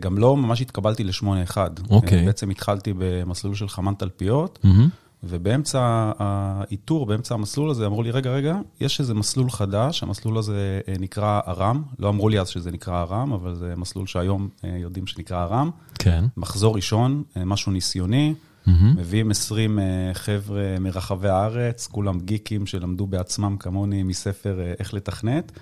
גם 0.00 0.18
לא 0.18 0.36
ממש 0.36 0.60
התקבלתי 0.60 1.04
ל-81. 1.04 1.56
אוקיי. 1.90 2.26
בעצם 2.26 2.50
התחלתי 2.50 2.92
במסלול 2.98 3.54
של 3.54 3.68
חמן 3.68 3.94
תלפיות, 3.94 4.58
מהמם. 4.64 4.88
ובאמצע 5.22 6.12
האיתור, 6.18 7.06
באמצע 7.06 7.34
המסלול 7.34 7.70
הזה, 7.70 7.86
אמרו 7.86 8.02
לי, 8.02 8.10
רגע, 8.10 8.30
רגע, 8.30 8.56
יש 8.80 9.00
איזה 9.00 9.14
מסלול 9.14 9.50
חדש, 9.50 10.02
המסלול 10.02 10.38
הזה 10.38 10.80
נקרא 11.00 11.40
ארם. 11.48 11.82
לא 11.98 12.08
אמרו 12.08 12.28
לי 12.28 12.40
אז 12.40 12.48
שזה 12.48 12.70
נקרא 12.70 13.02
ארם, 13.02 13.32
אבל 13.32 13.54
זה 13.54 13.74
מסלול 13.76 14.06
שהיום 14.06 14.48
יודעים 14.64 15.06
שנקרא 15.06 15.44
ארם. 15.44 15.70
כן. 15.98 16.24
מחזור 16.36 16.76
ראשון, 16.76 17.22
משהו 17.36 17.72
ניסיוני. 17.72 18.34
מהמם. 18.70 18.94
מביאים 18.96 19.30
20 19.30 19.78
אה, 19.78 19.84
חבר'ה 20.12 20.76
מרחבי 20.80 21.28
הארץ, 21.28 21.86
כולם 21.86 22.20
גיקים 22.20 22.66
שלמדו 22.66 23.06
בעצמם 23.06 23.56
כמוני 23.60 24.02
מספר 24.02 24.60
אה, 24.60 24.72
איך 24.78 24.94
לתכנת. 24.94 25.52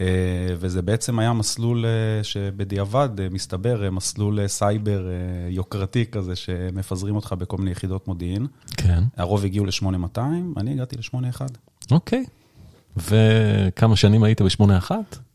אה, 0.00 0.06
וזה 0.56 0.82
בעצם 0.82 1.18
היה 1.18 1.32
מסלול 1.32 1.84
שבדיעבד, 2.22 3.08
מסתבר, 3.30 3.90
מסלול 3.90 4.46
סייבר 4.46 5.08
יוקרתי 5.48 6.06
כזה, 6.06 6.36
שמפזרים 6.36 7.16
אותך 7.16 7.34
בכל 7.38 7.56
מיני 7.56 7.70
יחידות 7.70 8.08
מודיעין. 8.08 8.46
כן. 8.76 9.02
הרוב 9.16 9.44
הגיעו 9.44 9.66
ל-8200, 9.66 10.18
אני 10.56 10.72
הגעתי 10.72 10.96
ל-81. 10.96 11.40
אוקיי. 11.90 12.24
וכמה 12.96 13.96
שנים 13.96 14.22
היית 14.22 14.42
ב-81? 14.42 14.90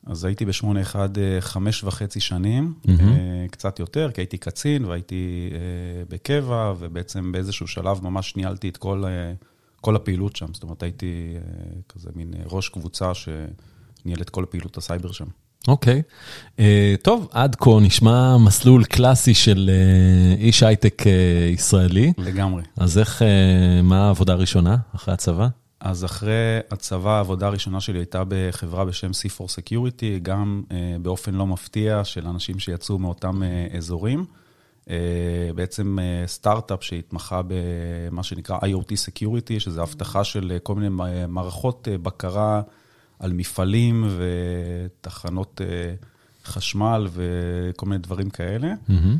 אז 0.10 0.26
הייתי 0.26 0.46
ב-81 0.46 0.96
אה, 0.96 1.38
חמש 1.40 1.84
וחצי 1.84 2.20
שנים. 2.20 2.74
אה, 2.90 2.96
קצת 3.52 3.80
יותר, 3.80 4.12
כי 4.12 4.22
הייתי 4.22 4.38
קצין 4.38 4.86
והייתי 4.86 5.50
אה, 5.52 6.04
בקבע, 6.10 6.74
ובעצם 6.80 7.32
באיזשהו 7.32 7.68
שלב 7.68 8.04
ממש 8.04 8.36
ניהלתי 8.36 8.70
את 8.70 8.78
כל, 8.78 9.04
כל 9.82 9.96
הפעילות 9.96 10.36
שם. 10.36 10.54
זאת 10.54 10.64
אומרת, 10.64 10.84
הייתי 10.84 11.36
כזה 11.90 12.10
מין 12.16 12.34
ראש 12.46 12.70
קבוצה 12.70 13.12
שניהל 13.14 14.22
את 14.22 14.30
כל 14.30 14.46
פעילות 14.50 14.78
הסייבר 14.78 15.12
שם. 15.12 15.26
אוקיי. 15.68 16.02
אה, 16.60 16.96
טוב, 17.02 17.28
עד 17.32 17.56
כה 17.56 17.72
נשמע 17.82 18.38
מסלול 18.38 18.84
קלאסי 18.84 19.34
של 19.34 19.70
אה, 19.74 20.36
איש 20.42 20.64
הייטק 20.64 21.08
אה, 21.08 21.12
ישראלי. 21.54 22.14
לגמרי. 22.18 22.64
אז 22.78 22.98
איך, 22.98 23.22
אה, 23.22 23.82
מה 23.84 24.08
העבודה 24.08 24.34
הראשונה 24.34 24.78
אחרי 24.96 25.14
הצבא? 25.14 25.48
אז 25.80 26.06
אחרי 26.06 26.60
הצבא, 26.72 27.10
העבודה 27.18 27.48
הראשונה 27.48 27.82
שלי 27.82 28.00
הייתה 28.00 28.24
בחברה 28.28 28.86
בשם 28.86 29.10
C4 29.10 29.42
Security, 29.42 30.20
גם 30.22 30.64
uh, 30.70 30.74
באופן 31.02 31.34
לא 31.36 31.48
מפתיע 31.48 32.04
של 32.04 32.28
אנשים 32.28 32.60
שיצאו 32.60 33.00
מאותם 33.00 33.42
uh, 33.44 33.78
אזורים. 33.78 34.26
Uh, 34.86 34.92
בעצם 35.56 35.98
uh, 36.00 36.28
סטארט-אפ 36.28 36.84
שהתמחה 36.84 37.42
במה 37.48 38.24
שנקרא 38.24 38.58
IoT 38.58 38.92
Security, 38.92 39.60
שזה 39.60 39.82
הבטחה 39.82 40.24
של 40.24 40.54
uh, 40.56 40.60
כל 40.60 40.76
מיני 40.76 40.96
מערכות 41.28 41.88
uh, 41.88 41.98
בקרה 41.98 42.62
על 43.20 43.34
מפעלים 43.34 44.08
ותחנות 44.18 45.62
uh, 45.62 46.06
חשמל 46.46 47.08
וכל 47.12 47.86
מיני 47.86 48.02
דברים 48.02 48.30
כאלה. 48.30 48.74
מהמם. 48.88 49.18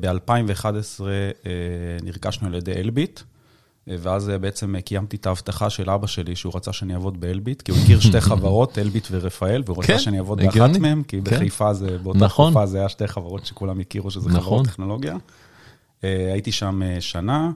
ב-2011 0.00 1.00
נרכשנו 2.02 2.48
על 2.48 2.54
ידי 2.54 2.72
אלביט, 2.72 3.20
ואז 3.86 4.30
אה, 4.30 4.38
בעצם 4.38 4.76
אה, 4.76 4.80
קיימתי 4.80 5.16
את 5.16 5.26
ההבטחה 5.26 5.70
של 5.70 5.90
אבא 5.90 6.06
שלי, 6.06 6.36
שהוא 6.36 6.52
רצה 6.56 6.72
שאני 6.72 6.94
אעבוד 6.94 7.20
באלביט, 7.20 7.62
כי 7.62 7.70
הוא 7.72 7.80
הכיר 7.80 8.00
שתי 8.00 8.20
חברות, 8.30 8.78
אלביט 8.78 9.08
ורפאל, 9.10 9.62
והוא 9.66 9.78
רצה 9.78 9.86
כן, 9.86 9.98
שאני 9.98 10.18
אעבוד. 10.18 10.40
באחת 10.42 10.76
מהן, 10.76 11.02
כי 11.02 11.22
כן. 11.24 11.36
בחיפה 11.36 11.74
זה, 11.74 11.98
באותה 11.98 12.18
נכון. 12.18 12.52
תקופה 12.52 12.66
זה 12.66 12.78
היה 12.78 12.88
שתי 12.88 13.06
חברות 13.06 13.46
שכולם 13.46 13.80
הכירו 13.80 14.10
שזה 14.10 14.28
נכון. 14.28 14.40
חברות 14.42 14.66
טכנולוגיה. 14.66 15.16
אה, 16.04 16.32
הייתי 16.32 16.52
שם 16.52 16.80
שנה, 17.00 17.50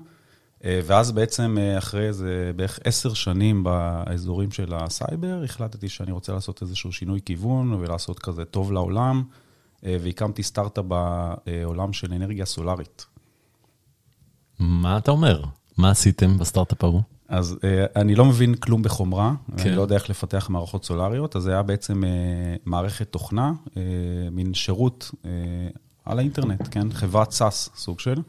ואז 0.65 1.13
בעצם 1.13 1.57
אחרי 1.79 2.09
איזה 2.09 2.53
בערך 2.57 2.79
עשר 2.85 3.15
שנים 3.15 3.65
באזורים 3.65 4.51
של 4.51 4.75
הסייבר, 4.75 5.43
החלטתי 5.45 5.89
שאני 5.89 6.13
רוצה 6.13 6.33
לעשות 6.33 6.63
איזשהו 6.63 6.93
שינוי 6.93 7.21
כיוון 7.25 7.73
ולעשות 7.73 8.19
כזה 8.19 8.45
טוב 8.45 8.73
לעולם, 8.73 9.23
והקמתי 9.83 10.43
סטארט-אפ 10.43 10.85
בעולם 10.85 11.93
של 11.93 12.13
אנרגיה 12.13 12.47
סולארית. 12.47 13.07
מה 14.59 14.99
אתה 14.99 15.11
אומר? 15.11 15.43
מה 15.79 15.91
עשיתם 15.91 16.39
בסטארט-אפ 16.39 16.85
ההוא? 16.85 17.03
אז 17.29 17.59
אה, 17.65 17.87
אני 17.97 18.15
לא 18.15 18.25
מבין 18.25 18.55
כלום 18.55 18.83
בחומרה, 18.83 19.33
כן. 19.57 19.69
אני 19.69 19.77
לא 19.77 19.83
יודע 19.83 19.95
איך 19.95 20.11
לפתח 20.11 20.47
מערכות 20.51 20.85
סולריות, 20.85 21.37
אז 21.37 21.43
זה 21.43 21.53
היה 21.53 21.63
בעצם 21.63 22.05
אה, 22.05 22.11
מערכת 22.65 23.13
תוכנה, 23.13 23.53
אה, 23.77 23.83
מין 24.33 24.55
שירות 24.55 25.11
אה, 25.25 25.31
על 26.05 26.19
האינטרנט, 26.19 26.69
כן? 26.71 26.93
חברת 26.93 27.33
SAS, 27.33 27.71
סוג 27.77 28.01
של, 28.01 28.23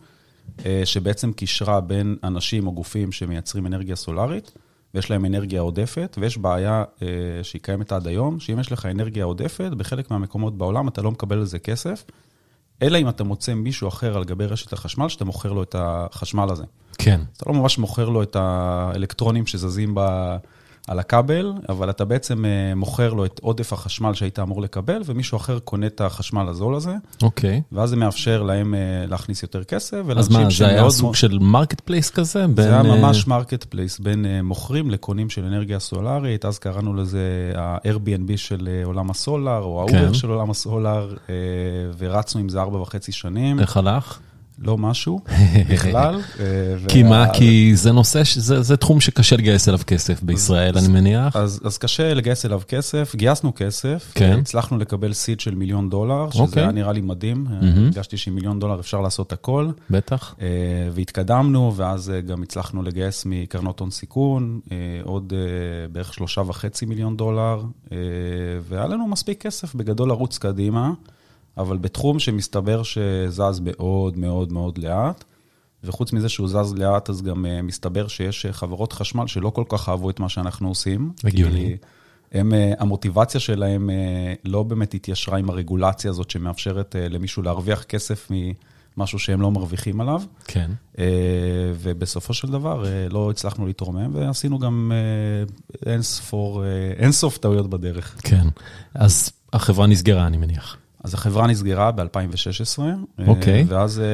אה, 0.65 0.81
שבעצם 0.85 1.33
קישרה 1.33 1.81
בין 1.81 2.15
אנשים 2.23 2.67
או 2.67 2.71
גופים 2.71 3.11
שמייצרים 3.11 3.67
אנרגיה 3.67 3.95
סולרית, 3.95 4.51
ויש 4.93 5.09
להם 5.09 5.25
אנרגיה 5.25 5.61
עודפת, 5.61 6.17
ויש 6.21 6.37
בעיה 6.37 6.83
אה, 7.01 7.07
שהיא 7.43 7.61
קיימת 7.61 7.91
עד 7.91 8.07
היום, 8.07 8.39
שאם 8.39 8.59
יש 8.59 8.71
לך 8.71 8.85
אנרגיה 8.85 9.25
עודפת, 9.25 9.71
בחלק 9.77 10.11
מהמקומות 10.11 10.57
בעולם 10.57 10.87
אתה 10.87 11.01
לא 11.01 11.11
מקבל 11.11 11.37
על 11.37 11.45
זה 11.45 11.59
כסף, 11.59 12.05
אלא 12.81 12.97
אם 12.97 13.09
אתה 13.09 13.23
מוצא 13.23 13.53
מישהו 13.53 13.87
אחר 13.87 14.17
על 14.17 14.23
גבי 14.23 14.45
רשת 14.45 14.73
החשמל, 14.73 15.09
שאתה 15.09 15.25
מוכר 15.25 15.53
לו 15.53 15.63
את 15.63 15.75
החשמל 15.79 16.47
הזה. 16.51 16.63
כן. 16.97 17.21
אתה 17.37 17.49
לא 17.49 17.55
ממש 17.55 17.77
מוכר 17.77 18.09
לו 18.09 18.23
את 18.23 18.35
האלקטרונים 18.39 19.47
שזזים 19.47 19.95
ב, 19.95 20.01
על 20.87 20.99
הכבל, 20.99 21.53
אבל 21.69 21.89
אתה 21.89 22.05
בעצם 22.05 22.45
אה, 22.45 22.75
מוכר 22.75 23.13
לו 23.13 23.25
את 23.25 23.39
עודף 23.43 23.73
החשמל 23.73 24.13
שהיית 24.13 24.39
אמור 24.39 24.61
לקבל, 24.61 25.01
ומישהו 25.05 25.35
אחר 25.37 25.59
קונה 25.59 25.87
את 25.87 26.01
החשמל 26.01 26.47
הזול 26.49 26.75
הזה, 26.75 26.95
אוקיי. 27.21 27.61
ואז 27.71 27.89
זה 27.89 27.95
מאפשר 27.95 28.43
להם 28.43 28.73
אה, 28.75 28.79
להכניס 29.07 29.43
יותר 29.43 29.63
כסף. 29.63 29.97
אז 30.17 30.29
מה, 30.29 30.49
זה 30.49 30.67
היה 30.67 30.89
סוג 30.89 31.03
מאוד- 31.05 31.15
של 31.15 31.39
market 31.41 31.79
place 31.79 32.09
כזה? 32.09 32.47
בין, 32.47 32.55
זה 32.55 32.69
היה 32.69 32.77
אה, 32.77 32.83
ממש 32.83 33.27
marketplace 33.27 33.99
בין 33.99 34.25
מוכרים 34.43 34.91
לקונים 34.91 35.29
של 35.29 35.45
אנרגיה 35.45 35.79
סולארית, 35.79 36.45
אז 36.45 36.59
קראנו 36.59 36.93
לזה 36.93 37.53
ה-Airbnb 37.57 38.37
של 38.37 38.81
עולם 38.83 39.09
ה 39.09 39.17
solar, 39.17 39.63
או 39.63 39.85
כן. 39.89 39.95
ה 39.97 40.01
Uber 40.01 40.13
של 40.13 40.29
עולם 40.29 40.51
ה 40.51 40.60
solar, 40.60 41.15
ורצנו 41.97 42.41
עם 42.41 42.49
זה 42.49 42.61
ארבע 42.61 42.77
וחצי 42.77 43.11
שנים. 43.11 43.59
איך 43.59 43.77
הלך? 43.77 44.19
לא 44.61 44.77
משהו 44.77 45.19
בכלל. 45.71 46.21
אה, 46.39 46.45
כי 46.87 47.03
מה? 47.03 47.33
כי 47.33 47.75
זה 47.75 47.91
נושא, 47.91 48.21
זה 48.35 48.61
זה 48.61 48.77
תחום 48.77 48.99
שקשה 49.01 49.35
לגייס 49.35 49.67
אליו 49.67 49.79
כסף 49.87 50.23
בישראל, 50.23 50.77
אני 50.77 50.87
מניח. 50.87 51.35
אז, 51.35 51.61
אז 51.63 51.77
קשה 51.77 52.13
לגייס 52.13 52.45
אליו 52.45 52.61
כסף, 52.67 53.15
גייסנו 53.15 53.51
כסף, 53.55 54.11
כן. 54.15 54.37
הצלחנו 54.39 54.77
לקבל 54.77 55.13
seed 55.13 55.39
של 55.39 55.55
מיליון 55.55 55.89
דולר, 55.89 56.29
שזה 56.29 56.41
אוקיי. 56.43 56.63
היה 56.63 56.71
נראה 56.71 56.91
לי 56.91 57.01
מדהים, 57.01 57.47
מהמם. 57.49 57.85
הרגשתי 57.85 58.17
שעם 58.17 58.35
מיליון 58.35 58.59
דולר 58.59 58.79
אפשר 58.79 59.01
לעשות 59.01 59.33
הכל, 59.33 59.69
בטח. 59.89 60.35
אה, 60.41 60.47
והתקדמנו, 60.91 61.73
ואז 61.75 62.09
אה, 62.09 62.21
גם 62.21 62.43
הצלחנו 62.43 62.83
לגייס 62.83 63.25
מקרנות 63.25 63.79
הון 63.79 63.91
סיכון, 63.91 64.59
אה, 64.71 64.77
עוד 65.03 65.33
אה, 65.35 65.87
בערך 65.91 66.13
שלושה 66.13 66.41
וחצי 66.41 66.85
מיליון 66.85 67.17
דולר, 67.17 67.63
אה, 67.91 67.97
והיה 68.69 68.87
לנו 68.87 69.07
מספיק 69.07 69.41
כסף 69.41 69.75
בגדול 69.75 70.09
לרוץ 70.09 70.37
קדימה, 70.37 70.91
אבל 71.57 71.77
בתחום 71.77 72.19
שמסתבר 72.19 72.83
שזז 72.83 73.59
מאוד 73.59 74.17
מאוד 74.17 74.53
מאוד 74.53 74.77
לאט. 74.77 75.23
וחוץ 75.83 76.13
מזה 76.13 76.29
שהוא 76.29 76.47
זז 76.47 76.73
לאט, 76.77 77.09
אז 77.09 77.21
גם 77.21 77.45
uh, 77.45 77.61
מסתבר 77.61 78.07
שיש 78.07 78.45
uh, 78.45 78.51
חברות 78.51 78.93
חשמל 78.93 79.27
שלא 79.27 79.49
כל 79.49 79.63
כך 79.69 79.89
אהבו 79.89 80.09
את 80.09 80.19
מה 80.19 80.29
שאנחנו 80.29 80.67
עושים. 80.67 81.11
הגיוני. 81.23 81.77
הם, 82.31 82.51
uh, 82.51 82.81
המוטיבציה 82.81 83.39
שלהם 83.39 83.89
לא 84.45 84.63
באמת 84.63 84.93
התיישרה 84.93 85.37
עם 85.37 85.49
הרגולציה 85.49 86.11
הזאת 86.11 86.29
שמאפשרת 86.29 86.95
למישהו 86.99 87.43
להרוויח 87.43 87.83
כסף 87.83 88.31
ממשהו 88.97 89.19
שהם 89.19 89.41
לא 89.41 89.51
מרוויחים 89.51 90.01
עליו. 90.01 90.21
כן. 90.47 90.71
ובסופו 91.75 92.33
של 92.33 92.47
דבר 92.47 92.83
לא 93.09 93.31
הצלחנו 93.31 93.67
להתרומם, 93.67 94.15
ועשינו 94.15 94.59
גם 94.59 94.91
uh, 95.83 95.85
אינסוף 96.99 97.37
טעויות 97.37 97.69
בדרך. 97.69 98.15
כן. 98.23 98.47
אז 98.93 99.31
החברה 99.53 99.87
נסגרה, 99.87 100.27
אני 100.27 100.37
מניח. 100.37 100.77
אז 101.03 101.13
החברה 101.13 101.47
נסגרה 101.47 101.91
ב-2016. 101.91 102.79
אוקיי. 103.27 103.65
ואז... 103.67 103.99
אה, 103.99 104.05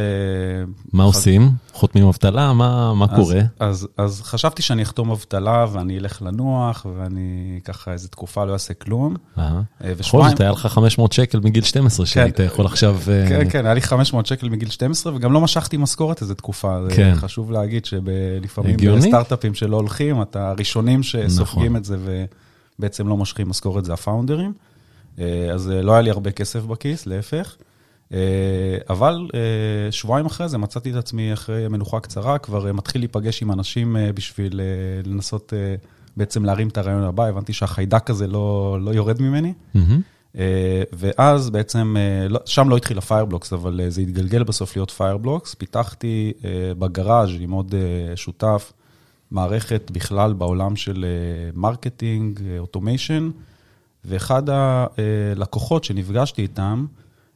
מה 0.94 1.04
עושים? 1.04 1.52
חותמים 1.74 2.08
אבטלה? 2.08 2.54
מה 2.54 2.94
מה 2.94 3.06
אז- 3.06 3.16
קורה? 3.16 3.40
אז, 3.60 3.88
אז 3.98 4.22
חשבתי 4.22 4.62
שאני 4.62 4.84
אחתום 4.84 5.12
אבטלה 5.12 5.66
ואני 5.72 5.98
אלך 5.98 6.22
לנוח, 6.22 6.86
ואני 6.98 7.60
ככה 7.64 7.92
איזה 7.92 8.08
תקופה 8.08 8.46
לא 8.46 8.54
אעשה 8.54 8.74
כלום. 8.74 9.16
אה. 9.38 9.62
אה, 9.84 9.94
בכל. 10.00 10.30
זאת, 10.30 10.42
היה 10.42 10.52
לך 10.52 10.68
500 10.68 11.12
שקל 11.12 11.40
מגיל 11.40 11.64
12, 11.64 12.06
שהיית 12.06 12.40
יכול 12.40 12.66
עכשיו... 12.66 12.98
אה, 13.08 13.26
כן, 13.30 13.50
כן, 13.50 13.66
היה 13.66 13.74
לי 13.74 13.82
500 13.82 14.26
שקל 14.26 14.50
מגיל 14.50 14.70
12, 14.70 15.16
וגם 15.16 15.34
לא 15.34 15.42
משכתי 15.42 15.78
משכורת 15.78 16.22
איזה 16.22 16.36
תקופה. 16.36 16.84
זה 16.84 16.96
כן. 16.96 17.14
חשוב 17.16 17.52
להגיד 17.52 17.86
שלפעמים. 17.86 18.78
בסטארט-אפים 18.78 19.54
שלא 19.54 19.76
הולכים, 19.76 20.22
אתה 20.22 20.50
הראשונים 20.50 21.04
שסופגים 21.04 21.66
נכון. 21.66 21.76
את 21.76 21.86
זה 21.86 21.98
ובעצם 22.80 23.08
לא 23.08 23.18
מושכים 23.18 23.50
משכורת, 23.50 23.86
זה 23.86 23.94
הפאונדרים. 23.94 24.54
אה, 25.20 25.52
אז 25.54 25.72
אה, 25.72 25.82
לא 25.82 25.92
היה 25.92 26.02
לי 26.02 26.10
הרבה 26.10 26.32
כסף 26.32 26.64
בכיס, 26.64 27.06
להפך. 27.06 27.56
אה, 28.14 28.18
אבל 28.90 29.28
שבועיים 29.92 30.26
אחרי 30.26 30.50
זה 30.50 30.58
מצאתי 30.58 30.92
את 30.92 30.96
עצמי 30.96 31.34
אחרי 31.34 31.68
מנוחה 31.68 32.00
קצרה, 32.00 32.38
כבר 32.38 32.74
מתחיל 32.74 33.02
להיפגש 33.02 33.42
עם 33.42 33.52
אנשים 33.52 33.96
בשביל 34.16 34.62
לנסות 35.06 35.54
בעצם 36.18 36.46
להרים 36.46 36.68
את 36.68 36.78
הרעיון 36.78 37.04
הבא, 37.04 37.26
הבנתי 37.26 37.54
שהחיידק 37.54 38.10
הזה 38.10 38.28
לא, 38.28 38.78
לא 38.82 38.92
יורד 38.92 39.22
ממני. 39.22 39.54
אה, 40.38 40.84
ואז 40.94 41.50
בעצם, 41.50 41.96
לא- 42.30 42.40
שם 42.46 42.70
לא 42.70 42.78
התחיל 42.78 42.98
ה 42.98 43.02
Fireblocks, 43.02 43.54
אבל 43.54 43.82
זה 43.88 44.02
התגלגל 44.02 44.44
בסוף 44.44 44.76
להיות 44.76 44.92
Fireblocks. 44.92 45.54
פיתחתי 45.54 46.34
בגראז' 46.80 47.30
עם 47.40 47.52
עוד 47.52 47.76
שותף 48.16 48.74
מערכת 49.32 49.92
בכלל 49.92 50.34
בעולם 50.34 50.76
של 50.76 51.06
marketing 51.54 52.40
automation, 52.60 53.30
ואחד 54.08 54.44
הלקוחות 54.50 55.84
שנפגשתי 55.84 56.42
איתם, 56.42 56.86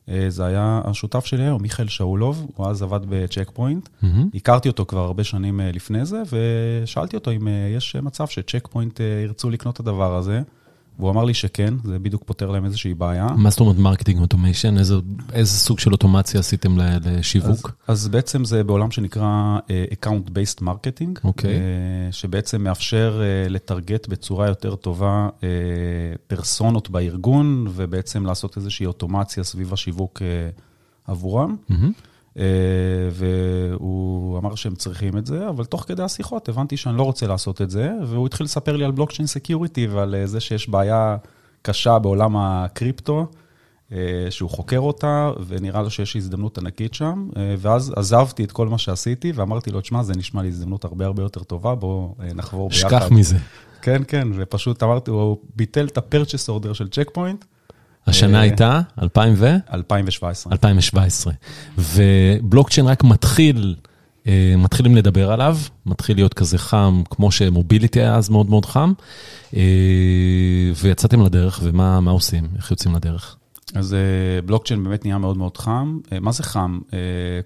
אה, 0.10 0.26
זה 0.30 0.46
היה 0.46 0.82
השותף 0.86 1.26
שלי 1.26 1.44
היום, 1.44 1.62
מיכאל 1.62 1.88
שאולוב, 1.88 2.48
הוא 2.56 2.68
אז 2.68 2.82
עבד 2.82 3.00
ב 3.10 3.17
Check 3.17 3.52
Point. 3.54 3.90
מהמם. 4.02 4.30
הכרתי 4.36 4.70
אותו 4.70 4.86
כבר 4.86 5.00
הרבה 5.00 5.24
שנים 5.24 5.62
אה, 5.62 5.72
לפני 5.72 6.06
זה, 6.06 6.22
ושאלתי 6.32 7.16
אותו 7.16 7.32
אם 7.32 7.48
אה, 7.48 7.54
יש 7.76 7.96
מצב 7.96 8.28
ש 8.28 8.39
Check 8.39 8.68
Point 8.68 9.00
ירצו 9.24 9.50
לקנות 9.50 9.76
את 9.76 9.80
הדבר 9.80 10.16
הזה, 10.16 10.42
והוא 11.02 11.12
אמר 11.12 11.24
לי 11.24 11.34
שכן, 11.34 11.74
זה 11.84 12.00
בדיוק 12.00 12.24
פותר 12.26 12.52
להם 12.52 12.66
איזושהי 12.66 12.94
בעיה. 12.94 13.28
מה 13.38 13.50
זאת 13.50 13.60
אומרת 13.60 13.78
marketing 13.78 14.20
automation? 14.22 14.78
איזה 14.78 15.58
סוג 15.58 15.80
של 15.80 15.92
אוטומציה 15.92 16.40
עשיתם 16.40 16.78
ל- 16.78 16.82
אז, 16.82 17.02
לשיווק? 17.06 17.72
אז 17.88 18.08
בעצם 18.08 18.46
זה 18.46 18.64
בעולם 18.64 18.92
שנקרא 18.92 19.58
אה, 19.70 19.86
Account-Based 19.92 20.62
Marketing, 20.64 21.20
אוקיי. 21.24 21.54
אה, 21.56 21.60
שבעצם 22.12 22.64
מאפשר 22.64 23.22
אה, 23.24 23.50
לטרגט 23.50 24.08
בצורה 24.08 24.48
יותר 24.48 24.76
טובה 24.76 25.30
אה, 25.44 25.50
פרסונות 26.28 26.90
בארגון, 26.90 27.66
ובעצם 27.70 28.26
לעשות 28.26 28.58
איזושהי 28.58 28.86
אוטומציה 28.86 29.44
סביב 29.44 29.74
השיווק 29.74 30.22
אה, 30.22 30.50
עבורם. 31.08 31.56
מהמם. 31.70 31.92
אה, 32.38 32.44
והוא 33.12 34.38
אמר 34.38 34.56
שהם 34.56 34.76
צריכים 34.76 35.18
את 35.18 35.26
זה, 35.26 35.50
אבל 35.50 35.66
תוך 35.66 35.86
כדי 35.88 36.04
השיחות 36.04 36.50
הבנתי 36.50 36.78
שאני 36.78 36.98
לא 36.98 37.04
רוצה 37.04 37.28
לעשות 37.28 37.62
את 37.62 37.70
זה, 37.70 37.92
והוא 38.08 38.26
התחיל 38.26 38.44
לספר 38.44 38.76
לי 38.76 38.86
על 38.86 38.92
blockchain 38.92 39.28
security 39.28 39.88
ועל 39.88 40.16
אה, 40.16 40.28
זה 40.28 40.40
שיש 40.40 40.70
בעיה 40.70 41.18
קשה 41.62 42.00
בעולם 42.00 42.38
הקריפטו, 42.38 43.26
אה, 43.92 43.98
שהוא 44.30 44.50
חוקר 44.50 44.80
אותה, 44.80 45.32
ונראה 45.48 45.82
לו 45.82 45.90
שיש 45.90 46.16
הזדמנות 46.16 46.58
ענקית 46.58 46.94
שם, 46.94 47.30
ואז 47.58 47.94
עזבתי 47.96 48.44
את 48.44 48.52
כל 48.52 48.68
מה 48.68 48.78
שעשיתי, 48.78 49.32
ואמרתי 49.32 49.72
לו, 49.72 49.82
תשמע, 49.82 50.04
זה 50.04 50.14
נשמע 50.14 50.42
לי 50.42 50.48
הזדמנות 50.48 50.86
הרבה 50.86 51.06
הרבה 51.06 51.24
יותר 51.24 51.44
טובה, 51.44 51.76
בואו 51.76 52.16
נחבור 52.36 52.70
ביחד. 52.70 52.90
שכח 52.90 53.12
מזה. 53.12 53.38
כן, 53.82 54.02
כן, 54.08 54.28
ופשוט 54.36 54.84
אמרתי, 54.84 55.12
הוא 55.12 55.38
ביטל 55.56 55.86
את 55.86 55.98
ה-purchase 55.98 56.50
order 56.50 56.74
של 56.74 56.90
צ'ק 56.90 57.10
פוינט, 57.14 57.46
השנה 58.08 58.38
אה, 58.38 58.42
הייתה 58.42 58.82
2000 59.02 59.34
ו? 59.38 59.48
2017. 59.74 60.54
2017. 60.54 61.34
ובלוקצ'יין 61.78 62.88
רק 62.88 63.04
מתחיל, 63.04 63.76
אה, 64.28 64.54
מתחילים 64.58 64.96
לדבר 64.96 65.32
עליו, 65.32 65.58
מתחיל 65.86 66.18
להיות 66.18 66.34
כזה 66.34 66.58
חם, 66.58 67.02
כמו 67.10 67.32
שמוביליטי 67.32 68.00
היה 68.00 68.16
אז 68.16 68.30
מאוד 68.30 68.50
מאוד 68.50 68.66
חם, 68.66 68.94
אה, 69.56 69.62
ויצאתם 70.82 71.26
לדרך, 71.26 71.60
ומה 71.64 72.00
מה 72.00 72.12
עושים? 72.12 72.48
איך 72.58 72.72
יוצאים 72.72 72.96
לדרך? 72.96 73.36
אז 73.76 73.96
בלוקצ'יין 74.46 74.84
באמת 74.84 75.06
נהיה 75.06 75.18
מאוד 75.18 75.38
מאוד 75.38 75.58
חם. 75.58 76.00
מה 76.22 76.32
זה 76.32 76.44
חם? 76.44 76.80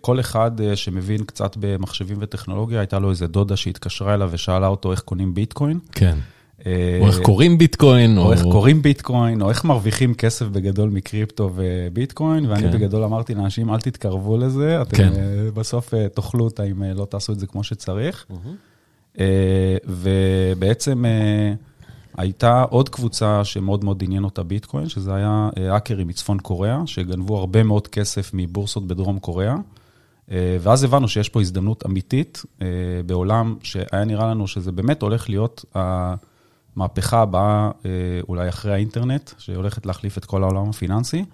כל 0.01 0.19
אחד 0.19 0.51
שמבין 0.75 1.23
קצת 1.23 1.57
במחשבים 1.59 2.17
וטכנולוגיה, 2.19 2.79
הייתה 2.79 2.99
לו 2.99 3.09
איזה 3.09 3.27
דודה 3.27 3.55
שהתקשרה 3.55 4.13
אליו 4.13 4.29
ושאלה 4.31 4.67
אותו 4.67 4.91
איך 4.91 4.99
קונים 4.99 5.33
ביטקוין. 5.33 5.79
כן. 5.91 6.17
אה, 6.65 6.97
או 7.01 7.07
איך 7.07 7.19
קוראים 7.19 7.57
ביטקוין, 7.57 8.17
או 8.17 8.31
איך 8.31 8.43
קוראים 8.43 8.81
ביטקוין, 8.81 9.41
או 9.41 9.49
איך 9.49 9.65
מרוויחים 9.65 10.13
כסף 10.13 10.45
בגדול 10.45 10.89
מקריפטו 10.89 11.51
וביטקוין, 11.55 12.45
ואני 12.45 12.61
כן. 12.61 12.71
בגדול 12.71 13.03
אמרתי 13.03 13.35
לאנשים, 13.35 13.69
אל 13.69 13.79
תתקרבו 13.79 14.37
לזה, 14.37 14.81
אתם 14.81 14.97
כן. 14.97 15.13
אה, 15.15 15.51
בסוף 15.53 15.93
אה, 15.93 16.09
תאכלו 16.09 16.43
אותה 16.43 16.63
אם 16.63 16.83
לא 16.83 17.05
תעשו 17.05 17.33
את 17.33 17.39
זה 17.39 17.47
כמו 17.47 17.63
שצריך. 17.63 18.25
ובעצם 19.85 21.05
הייתה 22.17 22.63
עוד 22.69 22.89
קבוצה 22.89 23.43
שמאוד 23.43 23.83
מאוד 23.83 24.03
עניין 24.03 24.23
אותה 24.23 24.43
ביטקוין, 24.43 24.89
שזה 24.89 25.15
היה 25.15 25.49
האקרים 25.69 26.07
מצפון 26.07 26.39
קוריאה, 26.39 26.81
שגנבו 26.85 27.37
הרבה 27.37 27.63
מאוד 27.63 27.87
כסף 27.87 28.31
מבורסות 28.33 28.87
בדרום 28.87 29.19
קוריאה. 29.19 29.55
אה, 30.31 30.57
ואז 30.61 30.83
הבנו 30.83 31.07
שיש 31.07 31.29
פה 31.29 31.41
הזדמנות 31.41 31.85
אמיתית 31.85 32.43
בעולם 33.05 33.55
שהיה 33.63 34.05
נראה 34.05 34.27
לנו 34.27 34.47
שזה 34.47 34.71
באמת 34.71 35.01
הולך 35.01 35.29
להיות 35.29 35.65
המהפכה 36.75 37.21
הבאה, 37.21 37.71
אה, 37.85 37.91
אולי 38.29 38.49
אחרי 38.49 38.73
האינטרנט, 38.73 39.31
שהולכת 39.37 39.85
להחליף 39.85 40.17
את 40.17 40.25
כל 40.25 40.43
העולם 40.43 40.69
הפיננסי, 40.69 41.25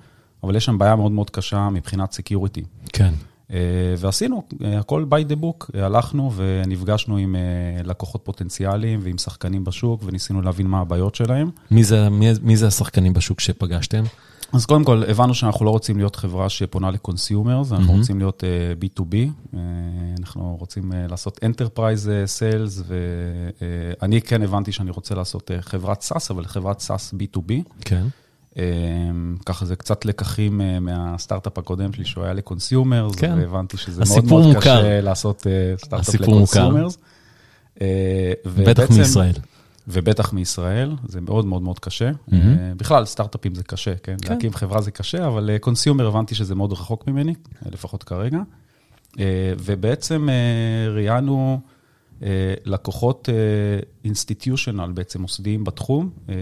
אבל 0.43 0.55
יש 0.55 0.65
שם 0.65 0.77
בעיה 0.77 0.95
מאוד 0.95 1.11
מאוד 1.11 1.29
קשה 1.29 1.69
מבחינת 1.69 2.11
security. 2.11 2.63
כן. 2.93 3.13
אה, 3.51 3.57
ועשינו, 3.97 4.43
אה, 4.63 4.79
הכל 4.79 5.05
by 5.09 5.31
the 5.31 5.43
book, 5.43 5.79
הלכנו 5.79 6.31
ונפגשנו 6.35 7.17
עם 7.17 7.35
לקוחות 7.83 8.21
פוטנציאליים 8.23 8.99
ועם 9.03 9.17
שחקנים 9.17 9.63
בשוק, 9.63 10.01
וניסינו 10.05 10.41
להבין 10.41 10.67
מה 10.67 10.79
הבעיות 10.79 11.15
שלהם. 11.15 11.49
מי 11.71 11.83
זה, 11.83 12.09
מי, 12.09 12.29
מי 12.41 12.57
זה 12.57 12.67
השחקנים 12.67 13.13
בשוק 13.13 13.39
שפגשתם? 13.39 14.03
אז 14.53 14.65
קודם 14.65 14.83
כל, 14.83 15.03
הבנו 15.07 15.33
שאנחנו 15.33 15.65
לא 15.65 15.69
רוצים 15.69 15.97
להיות 15.97 16.15
חברה 16.15 16.49
שפונה 16.49 16.91
ל 16.91 16.99
consumers, 16.99 17.71
אנחנו 17.71 17.85
מהמם. 17.85 17.99
רוצים 17.99 18.17
להיות 18.17 18.43
uh, 18.43 18.83
B2B, 18.83 19.13
uh, 19.13 19.57
אנחנו 20.19 20.57
רוצים 20.59 20.91
uh, 20.91 20.95
לעשות 21.11 21.39
Enterprise 21.43 22.05
uh, 22.05 22.39
Sales, 22.39 22.83
ואני 24.01 24.21
כן 24.21 24.43
הבנתי 24.43 24.71
שאני 24.71 24.91
רוצה 24.91 25.15
לעשות 25.15 25.51
uh, 25.51 25.61
חברת 25.61 26.01
SaaS, 26.03 26.27
אבל 26.29 26.45
חברת 26.45 26.81
SaaS 26.81 27.13
B2B. 27.13 27.53
כן. 27.85 28.05
Uh, 28.53 28.57
ככה 29.45 29.65
זה 29.65 29.75
קצת 29.75 30.05
לקחים 30.05 30.61
uh, 30.61 30.79
מהסטארט-אפ 30.79 31.57
הקודם 31.57 31.93
שלי, 31.93 32.05
שהוא 32.05 32.23
היה 32.23 32.33
ל 32.33 32.41
consumers, 32.41 33.15
כן. 33.15 33.33
והבנתי 33.37 33.77
שזה 33.77 34.03
מאוד 34.09 34.25
מאוד 34.25 34.45
מוכר. 34.45 34.59
קשה 34.59 35.01
לעשות 35.01 35.41
uh, 35.41 35.85
סטארט-אפ 35.85 36.07
הסיפור 36.07 36.39
מוכר. 36.39 36.59
ל 36.59 36.63
consumers. 36.63 36.97
Uh, 37.75 37.81
בטח 38.45 38.89
מישראל. 38.89 39.33
ובטח 39.87 40.33
מישראל, 40.33 40.95
זה 41.07 41.21
מאוד 41.21 41.45
מאוד 41.45 41.61
מאוד 41.61 41.79
קשה. 41.79 42.11
אה, 42.33 42.39
בכלל, 42.77 43.05
סטארט-אפים 43.05 43.55
זה 43.55 43.63
קשה, 43.63 43.95
כן? 43.95 44.15
כן. 44.21 44.33
להקים 44.33 44.53
חברה 44.53 44.81
זה 44.81 44.91
קשה, 44.91 45.27
אבל 45.27 45.57
consumer 45.61 46.07
הבנתי 46.07 46.35
שזה 46.35 46.55
מאוד 46.55 46.71
רחוק 46.71 47.07
ממני, 47.07 47.33
אה, 47.65 47.71
לפחות 47.71 48.03
כרגע. 48.03 48.39
אה, 49.19 49.53
ובעצם 49.59 50.29
אה, 50.29 50.93
ראיינו 50.93 51.59
אה, 52.23 52.53
לקוחות 52.65 53.29
institutional, 54.05 54.91
בעצם 54.91 55.21
מוסדיים 55.21 55.63
בתחום, 55.63 56.09
אה, 56.29 56.35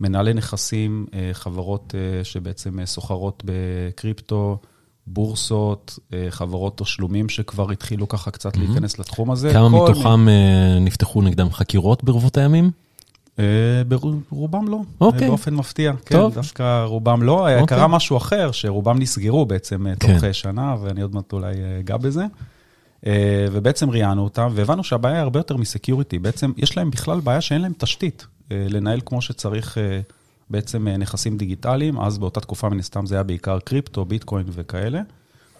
מנהלי 0.00 0.34
נכסים, 0.34 1.06
אה, 1.14 1.30
חברות 1.32 1.94
אה, 1.94 2.24
שבעצם 2.24 2.80
אה, 2.80 2.86
סוחרות 2.86 3.42
בקריפטו, 3.46 4.58
בורסות, 5.12 5.98
אה, 6.12 6.26
חברות 6.30 6.78
תשלומים 6.78 7.28
שכבר 7.28 7.70
התחילו 7.70 8.08
ככה 8.08 8.30
קצת 8.30 8.56
להיכנס 8.56 8.98
לתחום 8.98 9.30
הזה. 9.30 9.52
כמה 9.52 9.68
מתוכם 9.68 10.28
אה, 10.28 10.78
נפתחו 10.80 11.22
נגדם 11.22 11.50
חקירות 11.50 12.04
ברבות 12.04 12.36
הימים? 12.36 12.70
אה, 13.38 13.82
ברובם 14.30 14.68
לא, 14.68 14.80
אוקיי. 15.00 15.22
אה, 15.22 15.28
באופן 15.28 15.54
מפתיע. 15.54 15.92
טוב. 15.92 16.32
כן, 16.32 16.40
דווקא 16.40 16.84
רובם 16.84 17.22
לא. 17.22 17.46
אה, 17.46 17.60
אוקיי. 17.60 17.76
קרה 17.76 17.88
משהו 17.88 18.16
אחר, 18.16 18.52
שרובם 18.52 18.98
נסגרו 18.98 19.46
בעצם 19.46 19.86
אה, 19.86 19.94
תוך 19.94 20.10
כן. 20.10 20.32
שנה, 20.32 20.76
ואני 20.82 21.02
עוד 21.02 21.14
מעט 21.14 21.32
אולי 21.32 21.54
אגע 21.80 21.96
בזה. 21.96 22.24
ובעצם 23.52 23.90
ראיינו 23.90 24.24
אותם, 24.24 24.48
והבנו 24.54 24.84
שהבעיה 24.84 25.14
היא 25.14 25.22
הרבה 25.22 25.38
יותר 25.38 25.56
מסקיוריטי. 25.56 26.18
בעצם 26.18 26.52
יש 26.56 26.76
להם 26.76 26.90
בכלל 26.90 27.20
בעיה 27.20 27.40
שאין 27.40 27.60
להם 27.60 27.72
תשתית 27.78 28.26
לנהל 28.50 29.00
כמו 29.06 29.22
שצריך 29.22 29.78
בעצם 30.50 30.88
אה, 30.88 30.96
נכסים 30.96 31.36
דיגיטליים. 31.36 32.00
אז 32.00 32.18
באותה 32.18 32.40
תקופה, 32.40 32.68
מן 32.68 32.78
הסתם, 32.78 33.06
זה 33.06 33.14
היה 33.14 33.22
בעיקר 33.22 33.58
קריפטו, 33.58 34.04
ביטקוין 34.04 34.46
וכאלה. 34.52 35.00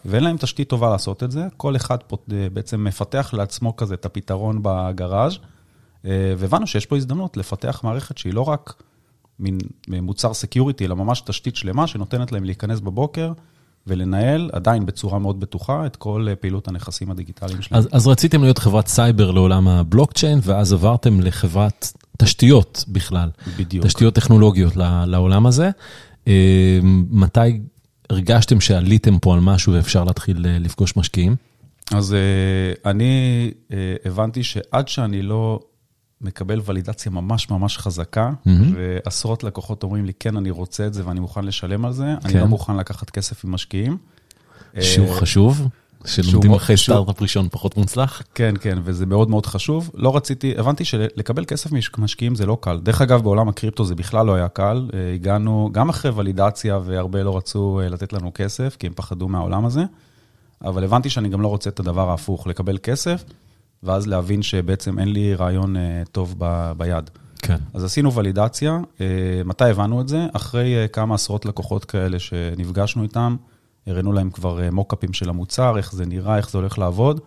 ואין 0.04 0.24
להם 0.24 0.36
תשתית 0.36 0.68
טובה 0.68 0.90
לעשות 0.90 1.22
את 1.22 1.30
זה. 1.30 1.46
כל 1.56 1.76
אחד 1.76 1.98
אה, 2.32 2.46
בעצם 2.52 2.84
מפתח 2.84 3.30
לעצמו 3.32 3.76
כזה 3.76 3.94
את 3.94 4.06
הפתרון 4.06 4.58
בגראז'. 4.62 5.38
אה, 6.04 6.34
והבנו 6.38 6.66
שיש 6.66 6.86
פה 6.86 6.96
הזדמנות 6.96 7.36
לפתח 7.36 7.80
מערכת 7.84 8.18
שהיא 8.18 8.34
לא 8.34 8.42
רק 8.48 8.82
מין 9.38 9.58
מוצר 9.88 10.34
security, 10.34 10.86
אלא 10.86 10.96
ממש 10.96 11.20
תשתית 11.20 11.56
שלמה 11.56 11.86
שנותנת 11.86 12.32
להם 12.32 12.44
להיכנס 12.44 12.80
בבוקר 12.80 13.32
ולנהל 13.86 14.50
עדיין 14.52 14.86
בצורה 14.86 15.18
מאוד 15.18 15.40
בטוחה 15.40 15.86
את 15.86 15.96
כל 15.96 16.26
פעילות 16.40 16.68
הנכסים 16.68 17.10
הדיגיטליים 17.10 17.62
שלהם. 17.62 17.78
אז, 17.78 17.88
אז 17.92 18.06
רציתם 18.06 18.42
להיות 18.42 18.58
חברת 18.58 18.86
סייבר 18.86 19.30
לעולם 19.30 19.68
הבלוקצ'יין, 19.68 20.38
ואז 20.42 20.72
עברתם 20.72 21.20
לחברת 21.20 21.92
תשתיות 22.22 22.84
בכלל. 22.88 23.30
בדיוק. 23.58 23.86
תשתיות 23.86 24.14
טכנולוגיות 24.14 24.76
לעולם 25.06 25.46
הזה. 25.46 25.70
אה, 26.28 26.78
מתי 27.10 27.60
הרגשתם 28.10 28.60
שעליתם 28.60 29.18
פה 29.18 29.34
על 29.34 29.40
משהו 29.40 29.72
ואפשר 29.72 30.04
להתחיל 30.04 30.46
אה, 30.46 30.58
לפגוש 30.58 30.96
משקיעים? 30.96 31.36
אז 31.94 32.14
אה, 32.14 32.90
אני 32.90 33.50
הבנתי 34.04 34.42
שעד 34.42 34.88
שאני 34.88 35.22
לא 35.22 35.60
מקבל 36.20 36.60
ולידציה 36.64 37.12
ממש 37.12 37.50
ממש 37.50 37.78
חזקה, 37.78 38.32
ועשרות 38.46 39.44
לקוחות 39.44 39.82
אומרים 39.82 40.04
לי, 40.04 40.12
כן, 40.20 40.36
אני 40.36 40.50
רוצה 40.50 40.86
את 40.86 40.94
זה 40.94 41.06
ואני 41.06 41.20
מוכן 41.20 41.44
לשלם 41.44 41.84
על 41.84 41.92
זה, 41.92 42.14
אני 42.24 42.32
כן. 42.32 42.38
לא 42.38 42.46
מוכן 42.46 42.76
לקחת 42.76 43.10
כסף 43.10 43.44
ממשקיעים. 43.44 43.96
שיעור 44.80 45.14
אה, 45.14 45.20
חשוב, 45.20 45.68
שלומדים 46.06 46.52
אחרי. 46.52 46.76
סטארט-אפ 46.76 47.22
ראשון 47.22 47.48
פחות 47.50 47.76
מוצלח. 47.76 48.22
כן, 48.34 48.54
כן, 48.60 48.78
וזה 48.84 49.06
מאוד 49.06 49.30
מאוד 49.30 49.46
חשוב. 49.46 49.90
לא 49.94 50.16
רציתי, 50.16 50.54
הבנתי 50.58 50.84
שלקבל 50.84 51.44
כסף 51.44 51.70
ממשקיעים 51.98 52.34
זה 52.34 52.46
לא 52.46 52.58
קל. 52.60 52.80
דרך 52.82 53.00
אגב, 53.00 53.22
בעולם 53.22 53.48
הקריפטו 53.48 53.84
זה 53.84 53.94
בכלל 53.94 54.26
לא 54.26 54.34
היה 54.34 54.48
קל. 54.48 54.88
אה, 54.94 55.14
הגענו, 55.14 55.68
גם 55.72 55.88
אחרי 55.88 56.10
ולידציה, 56.10 56.78
והרבה 56.84 57.22
לא 57.22 57.36
רצו 57.36 57.80
אה, 57.82 57.88
לתת 57.88 58.12
לנו 58.12 58.30
כסף, 58.34 58.76
כי 58.78 58.86
הם 58.86 58.92
פחדו 58.96 59.28
מהעולם 59.28 59.64
הזה, 59.64 59.84
אבל 60.64 60.84
הבנתי 60.84 61.10
שאני 61.10 61.28
גם 61.28 61.40
לא 61.40 61.48
רוצה 61.48 61.70
את 61.70 61.80
הדבר 61.80 62.10
ההפוך, 62.10 62.46
לקבל 62.46 62.78
כסף, 62.82 63.24
ואז 63.82 64.06
להבין 64.06 64.42
שבעצם 64.42 64.98
אין 64.98 65.08
לי 65.12 65.34
רעיון 65.34 65.76
אה, 65.76 66.02
טוב 66.12 66.34
ב, 66.38 66.72
ביד. 66.76 67.10
כן. 67.42 67.56
אז 67.74 67.84
עשינו 67.84 68.14
ולידציה. 68.14 68.78
מתי 69.44 69.64
הבנו 69.64 70.00
את 70.00 70.08
זה? 70.08 70.26
אחרי 70.32 70.74
כמה 70.92 71.14
עשרות 71.14 71.46
לקוחות 71.46 71.84
כאלה 71.84 72.18
שנפגשנו 72.18 73.02
איתם, 73.02 73.36
הראינו 73.88 74.12
להם 74.12 74.30
כבר 74.30 74.62
אה, 74.62 74.70
מוקאפים 74.70 75.12
של 75.12 75.28
המוצר, 75.28 75.76
איך 75.76 75.92
זה 75.92 76.06
נראה, 76.06 76.36
איך 76.36 76.50
זה 76.50 76.58
הולך 76.58 76.78
לעבוד, 76.78 77.20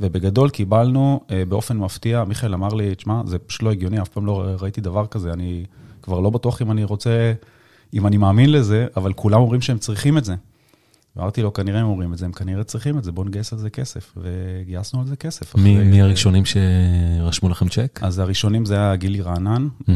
ובגדול 0.00 0.50
קיבלנו 0.50 1.20
אה, 1.30 1.42
באופן 1.48 1.76
מפתיע, 1.76 2.24
מיכאל 2.24 2.54
אמר 2.54 2.68
לי, 2.68 2.94
תשמע, 2.94 3.22
זה 3.26 3.38
פשוט 3.38 3.62
לא 3.62 3.70
הגיוני, 3.70 4.02
אף 4.02 4.08
פעם 4.08 4.26
לא 4.26 4.42
ראיתי 4.60 4.80
דבר 4.80 5.06
כזה, 5.06 5.32
אני 5.32 5.64
כבר 6.02 6.20
לא 6.20 6.30
בטוח 6.30 6.62
אם 6.62 6.70
אני 6.70 6.84
רוצה, 6.84 7.32
אם 7.94 8.06
אני 8.06 8.16
מאמין 8.16 8.52
לזה, 8.52 8.86
אבל 8.96 9.12
כולם 9.12 9.40
אומרים 9.40 9.60
שהם 9.60 9.78
צריכים 9.78 10.18
את 10.18 10.24
זה. 10.24 10.34
אמרתי 11.18 11.42
לו, 11.42 11.52
כנראה 11.52 11.80
הם 11.80 11.86
אומרים 11.86 12.12
את 12.12 12.18
זה, 12.18 12.24
הם 12.26 12.32
כנראה 12.32 12.64
צריכים 12.64 12.98
את 12.98 13.04
זה, 13.04 13.12
בואו 13.12 13.26
נגייס 13.26 13.52
על 13.52 13.58
זה 13.58 13.70
כסף. 13.70 14.14
וגייסנו 14.16 15.00
על 15.00 15.06
זה 15.06 15.16
כסף. 15.16 15.54
מי 15.56 15.74
אחרי- 15.74 15.84
מי 15.84 16.02
הראשונים 16.02 16.42
שרשמו 16.44 17.48
לכם 17.48 17.68
צ'ק? 17.68 18.00
אז 18.02 18.18
הראשונים 18.18 18.64
זה 18.64 18.74
היה 18.74 18.96
גילי 18.96 19.20
רענן. 19.20 19.68
אה, 19.88 19.94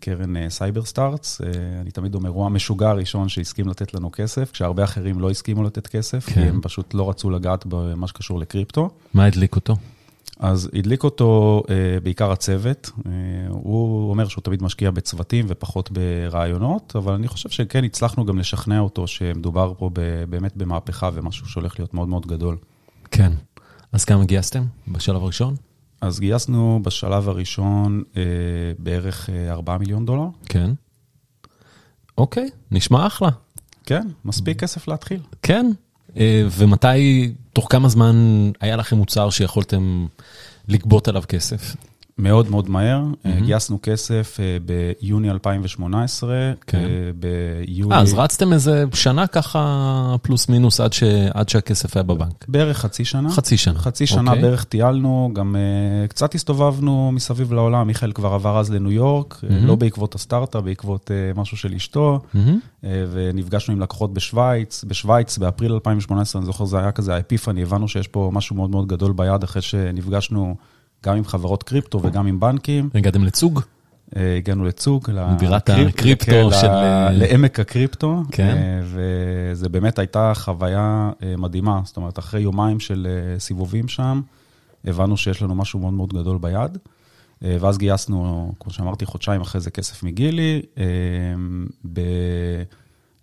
קרן 0.00 0.36
אה, 0.36 0.50
סייבר 0.50 0.84
סטארטס. 0.84 1.40
אה, 1.40 1.46
אני 1.80 1.90
תמיד 1.90 2.14
אומר, 2.14 2.28
הוא 2.28 2.46
המשוגע 2.46 2.90
הראשון 2.90 3.28
שהסכים 3.28 3.68
לתת 3.68 3.94
לנו 3.94 4.10
כסף, 4.12 4.50
כשהרבה 4.50 4.84
אחרים 4.84 5.20
לא 5.20 5.30
הסכימו 5.30 5.62
לתת 5.64 5.86
כסף, 5.86 6.26
כי 6.26 6.34
כן. 6.34 6.40
הם 6.48 6.60
פשוט 6.62 6.94
לא 6.94 7.10
רצו 7.10 7.30
לגעת 7.30 7.64
במה 7.68 8.06
שקשור 8.06 8.38
לקריפטו. 8.40 8.90
מה 9.14 9.24
הדליק 9.24 9.56
אותו? 9.56 9.76
אז 10.40 10.70
הדליק 10.74 11.04
אותו 11.04 11.62
אה, 11.70 12.00
בעיקר 12.02 12.32
הצוות. 12.32 12.90
אה, 13.06 13.10
הוא 13.48 14.10
אומר 14.10 14.28
שהוא 14.28 14.42
תמיד 14.42 14.62
משקיע 14.62 14.90
בצוותים 14.90 15.46
ופחות 15.48 15.90
ברעיונות, 15.90 16.96
אבל 16.96 17.12
אני 17.12 17.28
חושב 17.28 17.48
שכן 17.48 17.84
הצלחנו 17.84 18.24
גם 18.24 18.38
לשכנע 18.38 18.80
אותו 18.80 19.06
שמדובר 19.06 19.72
פה 19.78 19.90
ב- 19.92 20.24
באמת 20.28 20.56
במהפכה 20.56 21.10
ומשהו 21.14 21.46
שהולך 21.48 21.78
להיות 21.78 21.94
מאוד 21.94 22.08
מאוד 22.08 22.26
גדול. 22.26 22.56
כן. 23.10 23.32
אז 23.92 24.04
כמה 24.04 24.24
גייסתם 24.24 24.64
בשלב 24.88 25.22
הראשון? 25.22 25.54
אז 26.00 26.20
גייסנו 26.20 26.80
בשלב 26.82 27.28
הראשון 27.28 28.02
אה, 28.16 28.22
בערך 28.78 29.30
אה, 29.30 29.52
4 29.52 29.78
מיליון 29.78 30.06
דולר. 30.06 30.26
כן. 30.46 30.70
אוקיי, 32.18 32.50
נשמע 32.70 33.06
אחלה. 33.06 33.28
כן, 33.86 34.06
מספיק 34.24 34.60
כסף 34.60 34.88
להתחיל. 34.88 35.20
כן. 35.42 35.66
אה, 36.16 36.42
ומתי, 36.50 37.32
תוך 37.52 37.66
כמה 37.70 37.88
זמן 37.88 38.16
היה 38.60 38.76
לכם 38.76 38.96
מוצר 38.96 39.30
שיכולתם 39.30 40.06
לגבות 40.68 41.08
עליו 41.08 41.22
כסף? 41.28 41.76
מאוד 42.18 42.50
מאוד 42.50 42.70
מהר. 42.70 43.02
Mm-hmm. 43.02 43.44
גייסנו 43.44 43.78
כסף 43.82 44.38
אה, 44.40 44.56
ביוני 45.00 45.30
2018, 45.30 46.52
כן. 46.66 46.78
אה, 46.78 46.84
ביולי... 47.14 47.94
אה, 47.94 48.00
אז 48.00 48.14
רצתם 48.14 48.52
איזה 48.52 48.84
שנה 48.94 49.26
ככה, 49.26 50.16
פלוס 50.22 50.48
מינוס, 50.48 50.80
עד, 50.80 50.92
ש... 50.92 51.02
עד 51.34 51.48
שהכסף 51.48 51.96
היה 51.96 52.02
בבנק. 52.02 52.44
בערך 52.48 52.78
חצי 52.78 53.04
שנה. 53.04 53.30
חצי 53.30 53.56
שנה. 53.56 53.78
חצי 53.78 54.06
שנה 54.06 54.30
אוקיי. 54.30 54.42
בערך 54.42 54.64
טיילנו, 54.64 55.30
גם 55.32 55.56
uh, 55.56 56.08
קצת 56.08 56.34
הסתובבנו 56.34 57.12
מסביב 57.12 57.52
לעולם. 57.52 57.86
מיכאל 57.86 58.12
כבר 58.12 58.34
עבר 58.34 58.58
אז 58.58 58.70
לניו 58.70 58.92
יורק, 58.92 59.40
mm-hmm. 59.42 59.66
לא 59.66 59.74
בעקבות 59.74 60.14
הסטארט-אפ, 60.14 60.64
בעקבות 60.64 61.10
uh, 61.10 61.38
משהו 61.38 61.56
של 61.56 61.74
אשתו, 61.74 62.20
uh, 62.34 62.36
ונפגשנו 63.12 63.74
עם 63.74 63.80
לקוחות 63.80 64.14
בשוויץ. 64.14 64.84
בשוויץ, 64.84 65.38
באפריל 65.38 65.72
2018, 65.72 66.40
אני 66.40 66.46
זוכר, 66.46 66.64
זה 66.64 66.78
היה 66.78 66.92
כזה 66.92 67.14
האפיפני, 67.14 67.62
הבנו 67.62 67.88
שיש 67.88 68.08
פה 68.08 68.30
משהו 68.32 68.56
מאוד 68.56 68.70
מאוד 68.70 68.86
גדול 68.86 69.12
ביד, 69.12 69.42
אחרי 69.42 69.62
שנפגשנו 69.62 70.56
גם 71.06 71.16
עם 71.16 71.24
חברות 71.24 71.62
קריפטו 71.62 72.00
וגם 72.02 72.26
עם 72.26 72.40
בנקים. 72.40 72.88
הגעתם 72.94 73.24
לצוג? 73.24 73.60
אה, 74.16 74.36
הגענו 74.36 74.64
לצוג, 74.64 75.10
בירת 75.38 75.70
הקריפטו 75.70 76.26
כן, 76.30 76.50
של- 76.60 76.66
ל- 76.66 77.08
לעמק 77.12 77.60
הקריפטו, 77.60 78.22
כן. 78.30 78.56
אה, 78.56 78.80
וזה 78.84 79.68
באמת 79.68 79.98
הייתה 79.98 80.32
חוויה 80.34 81.10
אה, 81.22 81.34
מדהימה. 81.36 81.80
זאת 81.84 81.96
אומרת, 81.96 82.18
אחרי 82.18 82.40
יומיים 82.40 82.80
של 82.80 83.06
אה, 83.10 83.38
סיבובים 83.40 83.88
שם, 83.88 84.20
הבנו 84.84 85.16
שיש 85.16 85.42
לנו 85.42 85.54
משהו 85.54 85.78
מאוד 85.78 85.92
מאוד 85.92 86.12
גדול 86.12 86.38
ביד, 86.40 86.78
אה, 87.44 87.56
ואז 87.60 87.78
גייסנו, 87.78 88.52
כמו 88.60 88.72
שאמרתי, 88.72 89.06
חודשיים 89.06 89.40
אחרי 89.40 89.60
זה 89.60 89.70
כסף 89.70 90.02
מגילי. 90.02 90.62
אה, 90.78 90.84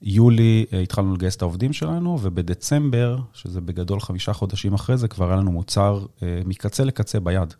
ביולי 0.01 0.65
אה, 0.73 0.79
התחלנו 0.79 1.13
לגייס 1.15 1.35
את 1.35 1.41
העובדים 1.41 1.73
שלנו, 1.73 2.17
ובדצמבר, 2.21 3.17
שזה 3.33 3.61
בגדול 3.61 3.99
חמישה 3.99 4.33
חודשים 4.33 4.73
אחרי 4.73 4.97
זה, 4.97 5.07
כבר 5.07 5.27
היה 5.27 5.35
לנו 5.35 5.51
מוצר 5.51 6.05
אה, 6.23 6.41
מקצה 6.45 6.83
לקצה 6.83 7.19
ביד. 7.19 7.53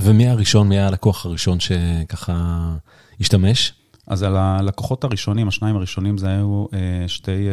ומי 0.00 0.28
הראשון, 0.28 0.68
מי 0.68 0.74
היה 0.78 0.86
הלקוח 0.88 1.26
הראשון 1.26 1.58
שככה 1.60 2.66
השתמש? 3.20 3.72
אז 4.06 4.22
על 4.22 4.36
הלקוחות 4.36 5.04
הראשונים, 5.04 5.48
השניים 5.48 5.76
הראשונים 5.76 6.18
זה 6.18 6.28
היו 6.28 6.66
אה, 6.74 7.08
שתי, 7.08 7.46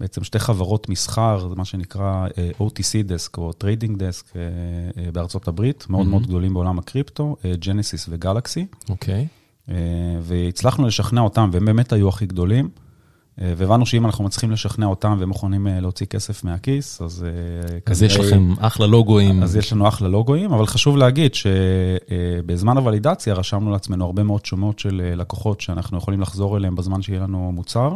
בעצם 0.00 0.24
שתי 0.24 0.38
חברות 0.38 0.88
מסחר, 0.88 1.48
זה 1.48 1.54
מה 1.54 1.64
שנקרא 1.64 2.26
OTC 2.60 3.02
desk 3.04 3.38
או 3.38 3.52
trading 3.52 3.98
desk 3.98 4.24
בארצות 5.12 5.48
הברית, 5.48 5.86
מאוד 5.90 6.06
Mhm. 6.06 6.10
מאוד 6.10 6.26
גדולים 6.26 6.54
בעולם 6.54 6.78
הקריפטו, 6.78 7.36
ג'נסיס 7.58 8.06
וגלקסי, 8.08 8.66
אוקיי. 8.88 9.14
אה, 9.14 9.24
והצלחנו 10.22 10.86
לשכנע 10.86 11.20
אותם, 11.20 11.50
והם 11.52 11.64
באמת 11.64 11.92
היו 11.92 12.08
הכי 12.08 12.26
גדולים, 12.26 12.68
אה, 13.40 13.52
והבנו 13.56 13.86
שאם 13.86 14.06
אנחנו 14.06 14.24
מצליחים 14.24 14.50
לשכנע 14.50 14.86
אותם 14.86 15.16
והם 15.18 15.28
מוכנים 15.28 15.66
אה, 15.66 15.80
להוציא 15.80 16.06
כסף 16.06 16.44
מהכיס, 16.44 17.02
אז... 17.02 17.26
אה, 17.72 17.78
אז 17.86 18.02
יש 18.02 18.16
לכם 18.16 18.54
אחלה 18.58 18.86
לוגוים. 18.86 19.42
אז 19.42 19.56
יש 19.56 19.72
לנו 19.72 19.88
אחלה 19.88 20.08
לוגויים, 20.08 20.52
אבל 20.52 20.66
חשוב 20.66 20.96
להגיד 20.96 21.34
שבזמן 21.34 22.76
הוולידציה 22.76 23.34
רשמנו 23.34 23.70
לעצמנו 23.70 24.04
הרבה 24.04 24.22
מאוד 24.22 24.44
שומות 24.44 24.78
של 24.78 25.02
אה, 25.04 25.14
לקוחות 25.14 25.60
שאנחנו 25.60 25.98
יכולים 25.98 26.20
לחזור 26.20 26.56
אליהם 26.56 26.74
בזמן 26.74 27.02
שיהיה 27.02 27.20
לנו 27.20 27.52
מוצר, 27.52 27.92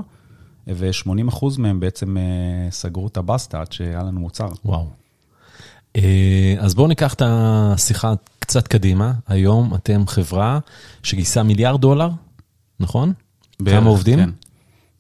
ו-80% 0.66 1.46
מהם 1.58 1.80
בעצם 1.80 2.16
אה, 2.16 2.22
סגרו 2.70 3.06
את 3.06 3.16
הבסטה 3.16 3.61
עד 3.61 3.72
שהיה 3.72 4.02
לנו 4.02 4.20
מוצר. 4.20 4.48
וואו. 4.64 4.87
אה, 5.96 6.54
אז 6.58 6.74
בואו 6.74 6.87
ניקח 6.87 7.14
את 7.14 7.22
השיחה 7.24 8.12
קצת 8.42 8.68
קדימה. 8.68 9.12
היום 9.28 9.74
אתם 9.74 10.07
חברה 10.07 10.59
שגייסה 11.02 11.42
מיליארד 11.42 11.81
דולר, 11.81 12.09
נכון? 12.81 13.12
בערך, 13.61 13.81
כמה 13.81 13.90
עובדים? 13.90 14.18
כן. 14.18 14.31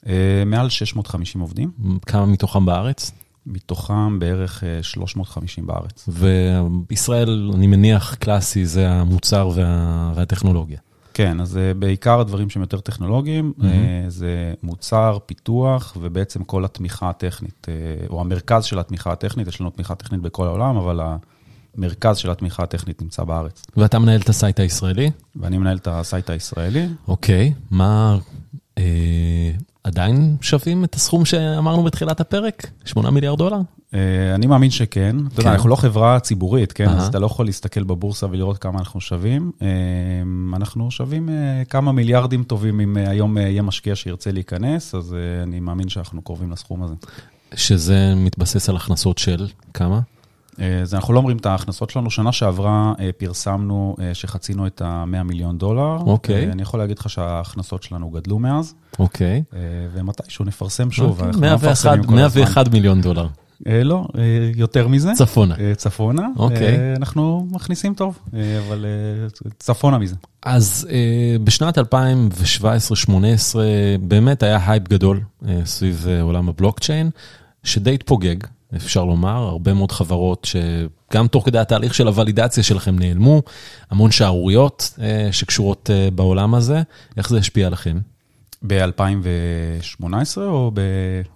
אה, 0.06 0.42
מעל 0.46 0.68
650 0.68 1.40
עובדים, 1.40 1.70
כמה 2.06 2.26
מתוכם 2.26 2.66
בארץ? 2.66 3.12
מתוכם 3.46 4.18
בערך 4.18 4.64
אה, 4.64 4.82
350 4.82 5.66
בארץ. 5.66 6.08
וישראל, 6.08 7.50
אני 7.54 7.66
מניח, 7.66 8.14
קלאסי 8.14 8.66
זה 8.66 8.90
המוצר 8.90 9.50
וה... 9.54 10.12
והטכנולוגיה. 10.14 10.78
כן, 11.14 11.40
אז 11.40 11.56
אה, 11.56 11.74
בעיקר 11.74 12.20
הדברים 12.20 12.50
שהם 12.50 12.62
יותר 12.62 12.80
טכנולוגיים, 12.80 13.52
mm-hmm. 13.58 13.64
זה 14.08 14.54
מוצר, 14.62 15.18
פיתוח, 15.26 15.96
ובעצם 16.00 16.44
כל 16.44 16.64
התמיכה 16.64 17.10
הטכנית, 17.10 17.66
או 18.10 18.20
המרכז 18.20 18.64
של 18.64 18.78
התמיכה 18.78 19.12
הטכנית, 19.12 19.48
יש 19.48 19.60
לנו 19.60 19.70
תמיכה 19.70 19.94
טכנית 19.94 20.20
בכל 20.20 20.46
העולם, 20.46 20.76
אבל 20.76 21.00
המרכז 21.78 22.16
של 22.16 22.30
התמיכה 22.30 22.62
הטכנית 22.62 23.02
נמצא 23.02 23.24
בארץ. 23.24 23.62
ואתה 23.76 23.98
מנהל 23.98 24.20
את 24.20 24.28
ה 24.28 24.35
site 24.35 24.60
הישראלי? 24.60 25.10
ואני 25.36 25.58
מנהל 25.58 25.76
את 25.76 25.88
ה 25.90 25.98
site 25.98 26.30
הישראלי. 26.30 26.88
אוקיי, 27.08 27.54
מה... 27.70 28.18
אה, 28.78 29.52
עדיין 29.84 30.36
שווים 30.40 30.84
את 30.84 30.94
הסכום 30.94 31.24
שאמרנו 31.24 31.82
בתחילת 31.82 32.20
הפרק? 32.20 32.66
8 32.84 33.10
מיליארד 33.10 33.38
דולר? 33.38 33.58
אה, 33.94 34.34
אני 34.34 34.46
מאמין 34.46 34.70
שכן. 34.70 35.16
אתה 35.18 35.40
יודע, 35.40 35.42
כן. 35.42 35.48
אנחנו 35.48 35.68
לא 35.68 35.76
חברה 35.76 36.20
ציבורית, 36.20 36.72
כן? 36.72 36.88
אז 36.88 37.06
אתה 37.06 37.18
לא 37.18 37.26
יכול 37.26 37.46
להסתכל 37.46 37.82
בבורסה 37.82 38.26
ולראות 38.26 38.58
כמה 38.58 38.78
אנחנו 38.78 39.00
שווים. 39.00 39.52
אה, 39.62 39.68
אנחנו 40.56 40.90
שווים 40.90 41.28
אה, 41.28 41.62
כמה 41.70 41.92
מיליארדים 41.92 42.44
טובים 42.44 42.80
אם 42.80 42.96
היום 42.96 43.38
יהיה 43.38 43.62
משקיע 43.62 43.96
שירצה 43.96 44.32
להיכנס, 44.32 44.94
אז 44.94 45.16
אני 45.42 45.60
מאמין 45.60 45.88
שאנחנו 45.88 46.22
קרובים 46.22 46.52
לסכום 46.52 46.82
הזה. 46.82 46.94
שזה 47.54 48.14
מתבסס 48.16 48.68
על 48.68 48.76
הכנסות 48.76 49.18
של 49.18 49.48
כמה? 49.74 50.00
אז 50.82 50.94
אנחנו 50.94 51.14
לא 51.14 51.18
אומרים 51.18 51.36
את 51.36 51.46
ההכנסות 51.46 51.90
שלנו. 51.90 52.10
שנה 52.10 52.32
שעברה 52.32 52.92
פרסמנו 53.16 53.96
שחצינו 54.12 54.66
את 54.66 54.82
ה-100 54.82 55.22
מיליון 55.22 55.58
דולר. 55.58 55.96
אוקיי. 56.06 56.52
אני 56.52 56.62
יכול 56.62 56.80
להגיד 56.80 56.98
לך 56.98 57.10
שההכנסות 57.10 57.82
שלנו 57.82 58.10
גדלו 58.10 58.38
מאז. 58.38 58.74
אוקיי. 58.98 59.42
ומתישהו 59.92 60.44
נפרסם 60.44 60.90
שוב. 60.90 61.22
אוקיי. 61.22 61.40
101 62.10 62.68
מיליון 62.68 63.00
דולר. 63.00 63.26
אה, 63.66 63.84
לא, 63.84 64.06
אה, 64.18 64.22
יותר 64.56 64.88
מזה. 64.88 65.10
צפונה. 65.14 65.54
אה, 65.60 65.74
צפונה. 65.74 66.26
אוקיי. 66.36 66.96
אנחנו 66.96 67.46
מכניסים 67.50 67.94
טוב, 67.94 68.18
אבל 68.66 68.86
צפונה 69.58 69.98
מזה. 69.98 70.14
אז 70.42 70.88
בשנת 71.44 71.78
2017-2018 71.78 71.82
באמת 74.00 74.42
היה 74.42 74.70
הייפ 74.70 74.88
גדול 74.88 75.20
סביב 75.64 76.06
עולם 76.22 76.48
הבלוקצ'יין, 76.48 77.10
שדי 77.64 77.94
התפוגג, 77.94 78.36
אפשר 78.76 79.04
לומר, 79.04 79.36
הרבה 79.48 79.74
מאוד 79.74 79.92
חברות 79.92 80.44
שגם 80.44 81.26
תוך 81.26 81.46
כדי 81.46 81.58
התהליך 81.58 81.94
של 81.94 82.06
הוולידציה 82.06 82.62
שלכם 82.62 82.98
נעלמו, 82.98 83.42
המון 83.90 84.10
שערוריות 84.10 84.98
שקשורות 85.30 85.90
בעולם 86.14 86.54
הזה. 86.54 86.82
איך 87.16 87.28
זה 87.28 87.38
השפיע 87.38 87.66
עליכם? 87.66 87.98
ב-2018 88.66 90.06
או, 90.36 90.70
ב... 90.74 90.80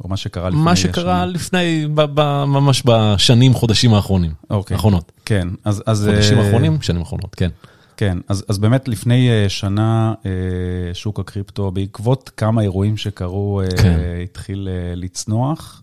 או 0.04 0.08
מה 0.08 0.16
שקרה 0.16 0.48
לפני? 0.48 0.62
מה 0.62 0.76
שקרה 0.76 1.20
שנים? 1.22 1.34
לפני, 1.34 1.86
ב- 1.94 2.06
ב- 2.14 2.44
ממש 2.44 2.82
בשנים, 2.84 3.54
חודשים 3.54 3.94
האחרונים. 3.94 4.32
אוקיי. 4.50 4.74
האחרונות. 4.74 5.12
כן, 5.24 5.48
אז... 5.64 5.82
אז 5.86 6.08
חודשים 6.10 6.38
uh... 6.38 6.40
האחרונים, 6.40 6.82
שנים 6.82 7.00
האחרונות, 7.00 7.34
כן. 7.34 7.50
כן, 7.96 8.18
אז, 8.28 8.44
אז 8.48 8.58
באמת 8.58 8.88
לפני 8.88 9.28
שנה 9.48 10.14
שוק 10.92 11.20
הקריפטו, 11.20 11.70
בעקבות 11.70 12.30
כמה 12.36 12.62
אירועים 12.62 12.96
שקרו, 12.96 13.60
כן. 13.76 13.98
התחיל 14.24 14.68
לצנוח. 14.94 15.82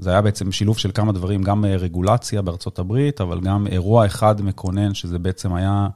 זה 0.00 0.10
היה 0.10 0.22
בעצם 0.22 0.52
שילוב 0.52 0.78
של 0.78 0.90
כמה 0.94 1.12
דברים, 1.12 1.42
גם 1.42 1.64
רגולציה 1.64 2.42
בארצות 2.42 2.78
הברית, 2.78 3.20
אבל 3.20 3.40
גם 3.40 3.66
אירוע 3.66 4.06
אחד 4.06 4.42
מקונן, 4.42 4.94
שזה 4.94 5.18
בעצם 5.18 5.54
היה 5.54 5.88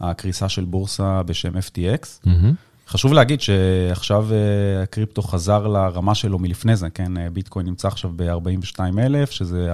הקריסה 0.00 0.48
של 0.48 0.64
בורסה 0.64 1.22
בשם 1.22 1.56
FTX. 1.56 2.26
Mm-hmm. 2.26 2.54
חשוב 2.88 3.12
להגיד 3.12 3.40
שעכשיו 3.40 4.26
אה, 4.32 4.82
הקריפטו 4.82 5.22
חזר 5.22 5.66
לרמה 5.66 6.14
שלו 6.14 6.38
מלפני 6.38 6.76
זה, 6.76 6.90
כן? 6.90 7.16
אה, 7.16 7.30
ביטקוין 7.30 7.66
נמצא 7.66 7.88
עכשיו 7.88 8.10
ב-42,000, 8.16 9.30
שזה 9.30 9.68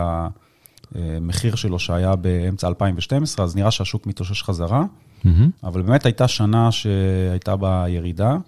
המחיר 0.94 1.54
שלו 1.54 1.78
שהיה 1.78 2.16
באמצע 2.16 2.68
2012, 2.68 3.44
אז 3.44 3.56
נראה 3.56 3.70
שהשוק 3.70 4.06
מתאושש 4.06 4.42
חזרה. 4.42 4.84
Mm-hmm. 5.24 5.28
אבל 5.64 5.82
באמת 5.82 6.06
הייתה 6.06 6.28
שנה 6.28 6.72
שהייתה 6.72 7.56
בה 7.56 7.84
ירידה, 7.88 8.30
אה, 8.30 8.38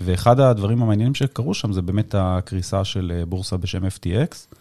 ואחד 0.00 0.40
הדברים 0.40 0.82
המעניינים 0.82 1.14
שקרו 1.14 1.54
שם 1.54 1.72
זה 1.72 1.82
באמת 1.82 2.14
הקריסה 2.18 2.84
של 2.84 3.22
בורסה 3.28 3.56
בשם 3.56 3.84
FTX. 3.84 4.56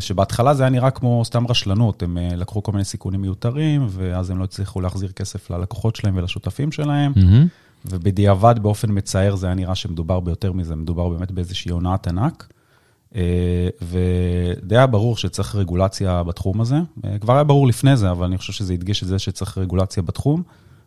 שבהתחלה 0.00 0.54
זה 0.54 0.62
היה 0.62 0.70
נראה 0.70 0.90
כמו 0.90 1.24
סתם 1.24 1.46
רשלנות, 1.46 2.02
הם 2.02 2.18
לקחו 2.36 2.62
כל 2.62 2.72
מיני 2.72 2.84
סיכונים 2.84 3.20
מיותרים, 3.22 3.86
ואז 3.90 4.30
הם 4.30 4.38
לא 4.38 4.44
הצליחו 4.44 4.80
להחזיר 4.80 5.12
כסף 5.12 5.50
ללקוחות 5.50 5.96
שלהם 5.96 6.16
ולשותפים 6.16 6.72
שלהם. 6.72 7.12
Mm-hmm. 7.16 7.48
ובדיעבד 7.84 8.54
באופן 8.62 8.88
מצער 8.90 9.36
זה 9.36 9.46
היה 9.46 9.54
נראה 9.54 9.74
שמדובר 9.74 10.20
ביותר 10.20 10.52
מזה, 10.52 10.76
מדובר 10.76 11.08
באמת 11.08 11.30
באיזושהי 11.30 11.70
הונאת 11.70 12.08
ענק. 12.08 12.52
אה, 13.14 13.68
ודי 13.82 14.76
היה 14.76 14.86
ברור 14.86 15.16
שצריך 15.16 15.56
רגולציה 15.56 16.22
בתחום 16.22 16.60
הזה. 16.60 16.76
אה, 17.04 17.18
כבר 17.18 17.34
היה 17.34 17.44
ברור 17.44 17.66
לפני 17.66 17.96
זה, 17.96 18.10
אבל 18.10 18.26
אני 18.26 18.38
חושב 18.38 18.52
שזה 18.52 18.72
הדגיש 18.72 19.02
את 19.02 19.08
זה 19.08 19.18
שצריך 19.18 19.58
רגולציה 19.58 20.02
בתחום. 20.02 20.42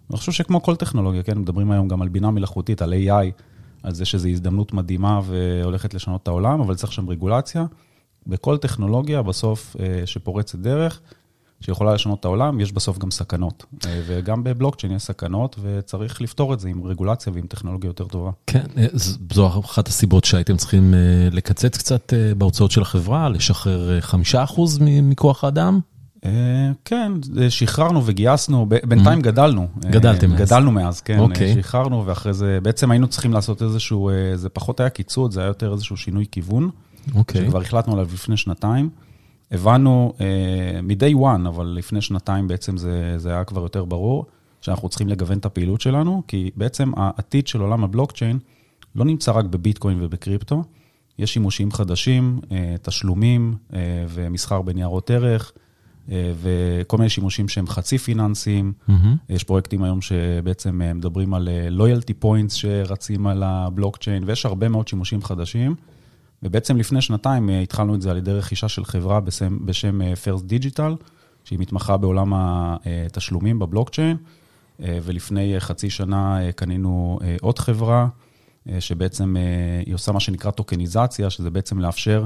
אני 0.10 0.18
חושב 0.18 0.32
שכמו 0.32 0.62
כל 0.63 0.76
טכנולוגיה, 0.76 1.24
כן, 1.24 1.38
מדברים 1.38 1.72
היום 1.72 1.88
גם 1.88 2.02
על 2.02 2.10
בינה 2.10 2.32
מלאכותית, 2.32 2.82
על 2.82 2.94
AI, 2.94 3.42
על 3.84 3.94
זה 3.94 4.06
שזו 4.06 4.28
הזדמנות 4.28 4.74
מדהימה 4.74 5.22
והולכת 5.26 5.94
לשנות 5.94 6.24
את 6.24 6.28
העולם, 6.28 6.62
אבל 6.62 6.76
צריך 6.76 6.94
שם 6.94 7.10
רגולציה. 7.10 7.66
בכל 8.28 8.58
טכנולוגיה, 8.58 9.22
בסוף, 9.22 9.76
אה, 9.80 10.06
שפורצת 10.06 10.60
דרך, 10.60 11.00
שיכולה 11.62 11.94
לשנות 11.94 12.20
את 12.20 12.26
העולם, 12.26 12.60
יש 12.60 12.72
בסוף 12.72 12.98
גם 12.98 13.12
סכנות. 13.12 13.66
אה, 13.86 14.02
וגם 14.08 14.44
בבלוקצ'יין 14.44 14.96
יש 14.96 15.04
סכנות, 15.04 15.56
וצריך 15.62 16.22
לפתור 16.22 16.54
את 16.54 16.60
זה 16.60 16.70
עם 16.70 16.84
רגולציה 16.84 17.34
ועם 17.34 17.48
טכנולוגיה 17.48 17.88
יותר 17.88 18.06
טובה. 18.06 18.32
כן, 18.48 18.66
אה, 18.78 18.88
זו 19.34 19.48
אחת 19.60 19.88
הסיבות 19.88 20.26
שהייתם 20.26 20.58
צריכים 20.58 20.94
לקצץ 21.32 21.78
קצת 21.78 22.13
בהוצאות 22.38 22.72
של 22.72 22.82
החברה, 22.82 23.30
לשחרר 23.30 24.02
חמישה 24.02 24.44
אחוז 24.44 24.80
מכוח 24.82 25.44
האדם? 25.44 25.80
כן, 26.86 27.12
שחררנו 27.50 28.02
וגייסנו, 28.06 28.66
בינתיים 28.88 29.20
mm-hmm. 29.20 29.24
גדלנו. 29.24 29.68
גדלתם 29.80 30.30
מאז. 30.30 30.40
גדלנו 30.40 30.72
מאז, 30.72 31.02
כן. 31.02 31.20
אוקיי. 31.20 31.54
שחררנו, 31.56 32.06
ואחרי 32.06 32.34
זה, 32.34 32.60
בעצם 32.64 32.92
היינו 32.92 33.08
צריכים 33.08 33.34
לעשות 33.34 33.62
איזשהו, 33.62 34.10
זה 34.36 34.50
פחות 34.50 34.80
היה 34.80 34.90
קיצוץ, 34.90 35.34
זה 35.34 35.40
היה 35.40 35.48
יותר 35.48 35.74
איזשהו 35.74 35.98
שינוי 35.98 36.26
כיוון. 36.32 36.70
אוקיי. 37.16 37.46
שכבר 37.46 37.62
החלטנו 37.62 37.94
עליו 37.94 38.08
לפני 38.14 38.38
שנתיים. 38.38 38.90
הבנו 39.52 40.14
מ-day 40.84 41.16
one, 41.16 41.48
אבל 41.48 41.66
לפני 41.66 42.02
שנתיים 42.02 42.48
בעצם 42.48 42.78
זה, 42.78 43.14
זה 43.18 43.30
היה 43.30 43.44
כבר 43.44 43.62
יותר 43.62 43.86
ברור, 43.86 44.26
שאנחנו 44.62 44.90
צריכים 44.90 45.08
לגוון 45.08 45.38
את 45.38 45.46
הפעילות 45.46 45.82
שלנו, 45.82 46.22
כי 46.28 46.52
בעצם 46.56 46.92
העתיד 46.98 47.48
של 47.48 47.62
עולם 47.62 47.84
הבלוקצ'יין 47.84 48.40
לא 48.96 49.06
נמצא 49.06 49.32
רק 49.32 49.46
בביטקוין 49.46 49.98
ובקריפטו, 50.02 50.64
יש 51.20 51.34
שימושים 51.34 51.72
חדשים, 51.72 52.40
תשלומים 52.82 53.56
ומסחר 54.10 54.62
בניירות 54.62 55.12
ערך, 55.12 55.52
וכל 56.10 56.98
מיני 56.98 57.10
שימושים 57.10 57.48
שהם 57.48 57.68
חצי 57.68 57.98
פיננסיים. 57.98 58.74
Mm-hmm. 58.89 58.94
יש 59.30 59.44
פרויקטים 59.44 59.84
היום 59.84 60.02
שבעצם 60.02 60.82
מדברים 60.96 61.34
על 61.34 61.50
loyalty 61.70 62.24
points 62.24 62.54
שרצים 62.54 63.28
על 63.28 63.44
הבלוקצ'יין, 63.44 64.24
ויש 64.26 64.46
הרבה 64.46 64.70
מאוד 64.70 64.88
שימושים 64.88 65.24
חדשים. 65.24 65.76
ובעצם 66.44 66.78
לפני 66.78 67.02
שנתיים 67.02 67.50
אה, 67.50 67.60
התחלנו 67.60 67.96
את 67.96 68.02
זה 68.02 68.12
על 68.12 68.18
ידי 68.18 68.32
רכישה 68.32 68.68
של 68.68 68.86
חברה 68.86 69.20
בשם, 69.20 69.66
בשם 69.66 70.02
אה, 70.02 70.13
First 70.13 70.42
Digital, 70.42 71.04
שהיא 71.44 71.60
מתמחה 71.60 71.98
בעולם 71.98 72.34
התשלומים 72.36 73.60
בבלוקצ'יין, 73.60 74.18
אה, 74.82 74.98
ולפני 75.04 75.60
חצי 75.60 75.89
שנה 75.89 76.39
קנינו 76.56 77.20
עוד 77.42 77.60
חברה, 77.60 78.08
שבעצם 78.80 79.36
היא 79.86 79.96
עושה 79.96 80.12
מה 80.12 80.20
שנקרא 80.20 80.52
טוקניזציה, 80.52 81.30
שזה 81.30 81.50
בעצם 81.50 81.80
לאפשר 81.80 82.26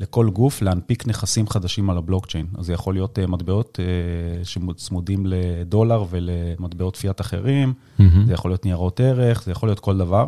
לכל 0.00 0.30
גוף 0.30 0.62
להנפיק 0.62 1.06
נכסים 1.06 1.48
חדשים 1.48 1.90
על 1.90 1.98
הבלוקצ'יין. 1.98 2.46
אז 2.58 2.66
זה 2.66 2.72
יכול 2.72 2.94
להיות 2.94 3.18
מטבעות 3.18 3.78
שצמודים 4.44 5.26
לדולר 5.26 6.04
ולמטבעות 6.10 6.96
פיאט 6.96 7.20
אחרים, 7.20 7.72
mm-hmm. 7.72 8.02
זה 8.26 8.32
יכול 8.32 8.50
להיות 8.50 8.64
ניירות 8.64 9.00
ערך, 9.00 9.42
זה 9.44 9.50
יכול 9.50 9.68
להיות 9.68 9.80
כל 9.80 9.98
דבר. 9.98 10.26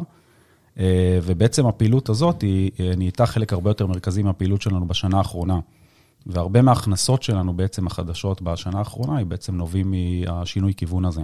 אה, 0.78 1.18
ובעצם 1.22 1.66
הפעילות 1.66 2.08
הזאת 2.08 2.42
היא 2.42 2.70
אה, 2.80 2.92
נהייתה 2.96 3.26
חלק 3.26 3.52
הרבה 3.52 3.70
יותר 3.70 3.86
מרכזי 3.86 4.22
מהפעילות 4.22 4.62
שלנו 4.62 4.88
בשנה 4.88 5.18
האחרונה. 5.18 5.58
והרבה 6.26 6.62
מההכנסות 6.62 7.22
שלנו 7.22 7.52
בעצם 7.54 7.86
החדשות 7.86 8.42
בשנה 8.42 8.78
האחרונה, 8.78 9.16
היא 9.16 9.26
בעצם 9.26 9.56
נובעים 9.56 9.94
מהשינוי 10.26 10.74
כיוון 10.74 11.04
הזה. 11.04 11.22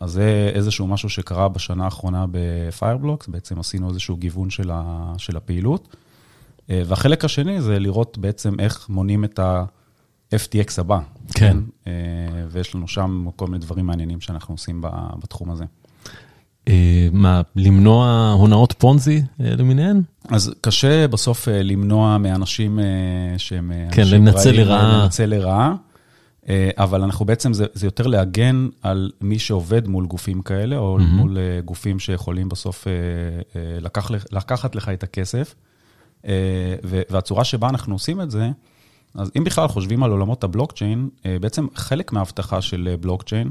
אז 0.00 0.12
זה 0.12 0.50
איזשהו 0.54 0.86
משהו 0.86 1.08
שקרה 1.08 1.48
בשנה 1.48 1.84
האחרונה 1.84 2.26
בפיירבלוקס, 2.30 3.28
בעצם 3.28 3.60
עשינו 3.60 3.88
איזשהו 3.88 4.16
גיוון 4.16 4.50
של, 4.50 4.70
ה, 4.72 5.12
של 5.18 5.36
הפעילות. 5.36 5.96
אה, 6.70 6.82
והחלק 6.86 7.24
השני 7.24 7.60
זה 7.60 7.78
לראות 7.78 8.18
בעצם 8.18 8.60
איך 8.60 8.88
מונים 8.88 9.24
את 9.24 9.38
ה-FTX 9.38 10.72
הבא. 10.78 11.00
כן. 11.34 11.56
ויש 12.50 12.74
לנו 12.74 12.88
שם 12.88 13.26
כל 13.36 13.46
מיני 13.46 13.58
דברים 13.58 13.86
מעניינים 13.86 14.20
שאנחנו 14.20 14.54
עושים 14.54 14.80
בתחום 15.18 15.50
הזה. 15.50 15.64
אה, 16.68 17.08
מה, 17.12 17.40
למנוע 17.56 18.30
הונאות 18.38 18.74
פונזי 18.78 19.22
אה, 19.40 19.50
למיניהן? 19.58 20.02
אז 20.28 20.54
קשה 20.60 21.08
בסוף 21.08 21.48
אה, 21.48 21.62
למנוע 21.62 22.18
מאנשים 22.18 22.78
שהם... 23.38 23.72
כן, 23.90 24.02
לנצל 24.06 24.50
לרעה. 24.50 25.02
לנצל 25.02 25.26
לרעה. 25.26 25.74
אבל 26.78 27.02
אנחנו 27.02 27.24
בעצם, 27.24 27.52
זה, 27.52 27.66
זה 27.74 27.86
יותר 27.86 28.06
להגן 28.06 28.68
על 28.82 29.10
מי 29.20 29.38
שעובד 29.38 29.88
מול 29.88 30.06
גופים 30.06 30.42
כאלה, 30.42 30.76
או 30.76 30.98
mm-hmm. 30.98 31.02
מול 31.02 31.38
גופים 31.64 31.98
שיכולים 31.98 32.48
בסוף 32.48 32.86
לקח, 33.80 34.10
לקחת 34.32 34.76
לך 34.76 34.88
את 34.88 35.02
הכסף. 35.02 35.54
והצורה 36.84 37.44
שבה 37.44 37.68
אנחנו 37.68 37.94
עושים 37.94 38.20
את 38.20 38.30
זה, 38.30 38.50
אז 39.14 39.30
אם 39.38 39.44
בכלל 39.44 39.68
חושבים 39.68 40.02
על 40.02 40.10
עולמות 40.10 40.44
הבלוקצ'יין, 40.44 41.08
בעצם 41.40 41.66
חלק 41.74 42.12
מההבטחה 42.12 42.62
של 42.62 42.94
בלוקצ'יין, 43.00 43.50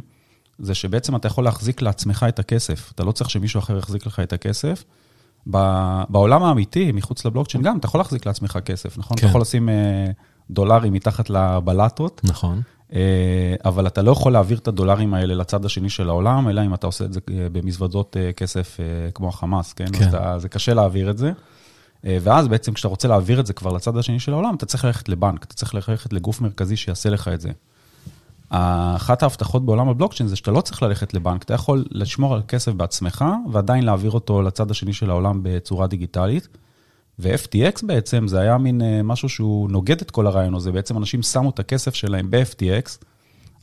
זה 0.59 0.75
שבעצם 0.75 1.15
אתה 1.15 1.27
יכול 1.27 1.43
להחזיק 1.43 1.81
לעצמך 1.81 2.25
את 2.29 2.39
הכסף. 2.39 2.91
אתה 2.95 3.03
לא 3.03 3.11
צריך 3.11 3.29
שמישהו 3.29 3.59
אחר 3.59 3.77
יחזיק 3.77 4.05
לך 4.05 4.19
את 4.19 4.33
הכסף. 4.33 4.83
בעולם 6.09 6.43
האמיתי, 6.43 6.91
מחוץ 6.91 7.25
לבלוקצ'יין, 7.25 7.63
גם 7.63 7.77
אתה 7.77 7.85
יכול 7.85 7.99
להחזיק 7.99 8.25
לעצמך 8.25 8.59
כסף, 8.65 8.97
נכון? 8.97 9.17
כן. 9.17 9.19
אתה 9.19 9.29
יכול 9.29 9.41
לשים 9.41 9.69
אה, 9.69 10.05
דולרים 10.49 10.93
מתחת 10.93 11.29
לבלטות, 11.29 12.21
נכון. 12.23 12.61
אה, 12.93 13.55
אבל 13.65 13.87
אתה 13.87 14.01
לא 14.01 14.11
יכול 14.11 14.33
להעביר 14.33 14.57
את 14.57 14.67
הדולרים 14.67 15.13
האלה 15.13 15.35
לצד 15.35 15.65
השני 15.65 15.89
של 15.89 16.09
העולם, 16.09 16.49
אלא 16.49 16.65
אם 16.65 16.73
אתה 16.73 16.87
עושה 16.87 17.05
את 17.05 17.13
זה 17.13 17.19
אה, 17.29 17.47
במזוודות 17.51 18.17
אה, 18.17 18.31
כסף 18.31 18.77
אה, 18.79 19.11
כמו 19.11 19.29
החמאס, 19.29 19.73
כן? 19.73 19.85
כן. 19.93 20.05
אז 20.05 20.15
אתה, 20.15 20.39
זה 20.39 20.49
קשה 20.49 20.73
להעביר 20.73 21.09
את 21.09 21.17
זה. 21.17 21.31
אה, 22.05 22.17
ואז 22.21 22.47
בעצם 22.47 22.73
כשאתה 22.73 22.87
רוצה 22.87 23.07
להעביר 23.07 23.39
את 23.39 23.45
זה 23.45 23.53
כבר 23.53 23.73
לצד 23.73 23.97
השני 23.97 24.19
של 24.19 24.33
העולם, 24.33 24.55
אתה 24.55 24.65
צריך 24.65 24.85
ללכת 24.85 25.09
לבנק, 25.09 25.43
אתה 25.43 25.53
צריך 25.53 25.75
ללכת 25.75 26.13
לגוף 26.13 26.41
מרכזי 26.41 26.77
שיעשה 26.77 27.09
לך 27.09 27.27
את 27.27 27.41
זה. 27.41 27.51
אחת 28.95 29.23
ההבטחות 29.23 29.65
בעולם 29.65 29.89
הבלוקצ'יין 29.89 30.29
זה 30.29 30.35
שאתה 30.35 30.51
לא 30.51 30.61
צריך 30.61 30.83
ללכת 30.83 31.13
לבנק, 31.13 31.43
אתה 31.43 31.53
יכול 31.53 31.85
לשמור 31.91 32.35
על 32.35 32.41
כסף 32.47 32.71
בעצמך 32.71 33.25
ועדיין 33.51 33.83
להעביר 33.85 34.11
אותו 34.11 34.41
לצד 34.41 34.71
השני 34.71 34.93
של 34.93 35.09
העולם 35.09 35.39
בצורה 35.43 35.87
דיגיטלית. 35.87 36.47
ו-FTX 37.19 37.85
בעצם 37.85 38.27
זה 38.27 38.39
היה 38.39 38.57
מין 38.57 38.81
אה, 38.81 39.03
משהו 39.03 39.29
שהוא 39.29 39.69
נוגד 39.69 40.01
את 40.01 40.11
כל 40.11 40.27
הרעיון 40.27 40.55
הזה, 40.55 40.71
בעצם 40.71 40.97
אנשים 40.97 41.23
שמו 41.23 41.49
את 41.49 41.59
הכסף 41.59 41.95
שלהם 41.95 42.31
ב-FTX, 42.31 43.05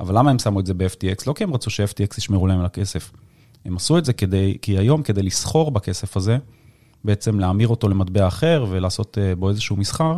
אבל 0.00 0.18
למה 0.18 0.30
הם 0.30 0.38
שמו 0.38 0.60
את 0.60 0.66
זה 0.66 0.74
ב-FTX? 0.74 1.22
לא 1.26 1.32
כי 1.32 1.44
הם 1.44 1.54
רצו 1.54 1.70
ש-FTX 1.70 2.14
ישמרו 2.18 2.46
להם 2.46 2.60
על 2.60 2.66
הכסף. 2.66 3.12
הם 3.64 3.76
עשו 3.76 3.98
את 3.98 4.04
זה 4.04 4.12
כדי, 4.12 4.58
כי 4.62 4.78
היום 4.78 5.02
כדי 5.02 5.22
לסחור 5.22 5.70
בכסף 5.70 6.16
הזה, 6.16 6.38
בעצם 7.08 7.40
להמיר 7.40 7.68
אותו 7.68 7.88
למטבע 7.88 8.28
אחר 8.28 8.66
ולעשות 8.68 9.18
אה, 9.18 9.36
בו 9.36 9.48
איזשהו 9.48 9.76
מסחר, 9.76 10.16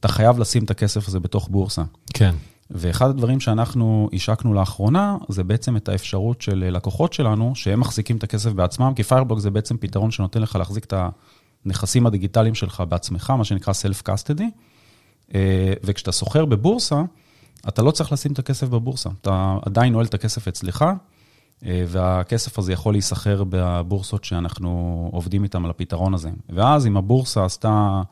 אתה 0.00 0.08
חייב 0.08 0.38
לשים 0.38 0.64
את 0.64 0.70
הכסף 0.70 1.08
הזה 1.08 1.20
בתוך 1.20 1.48
בורסה. 1.48 1.82
כן. 2.14 2.34
ואחד 2.70 3.10
הדברים 3.10 3.40
שאנחנו 3.40 4.08
השקנו 4.12 4.54
לאחרונה, 4.54 5.16
זה 5.28 5.44
בעצם 5.44 5.76
את 5.76 5.88
האפשרות 5.88 6.42
של 6.42 6.64
לקוחות 6.72 7.12
שלנו, 7.12 7.52
שהם 7.54 7.80
מחזיקים 7.80 8.16
את 8.16 8.22
הכסף 8.22 8.52
בעצמם, 8.52 8.92
כי 8.96 9.02
פיירבלוק 9.02 9.38
זה 9.38 9.50
בעצם 9.50 9.76
פתרון 9.76 10.10
שנותן 10.10 10.42
לך 10.42 10.56
להחזיק 10.56 10.84
את 10.84 10.94
הנכסים 11.64 12.06
הדיגיטליים 12.06 12.54
שלך 12.54 12.82
בעצמך, 12.88 13.30
מה 13.30 13.44
שנקרא 13.44 13.72
Self-Custody. 13.72 14.44
אה, 15.34 15.72
וכשאתה 15.84 16.12
סוחר 16.12 16.44
בבורסה, 16.44 17.02
אתה 17.68 17.82
לא 17.82 17.90
צריך 17.90 18.12
לשים 18.12 18.32
את 18.32 18.38
הכסף 18.38 18.68
בבורסה, 18.68 19.10
אתה 19.20 19.58
עדיין 19.66 19.92
נועל 19.92 20.06
את 20.06 20.14
הכסף 20.14 20.48
אצלך, 20.48 20.82
אה, 20.82 20.92
והכסף 21.64 22.58
הזה 22.58 22.72
יכול 22.72 22.94
להיסחר 22.94 23.44
בבורסות 23.48 24.24
שאנחנו 24.24 25.08
עובדים 25.12 25.42
איתן 25.42 25.64
על 25.64 25.70
הפתרון 25.70 26.14
הזה. 26.14 26.30
ואז 26.48 26.86
אם 26.86 26.96
הבורסה 26.96 27.44
עשתה 27.44 28.02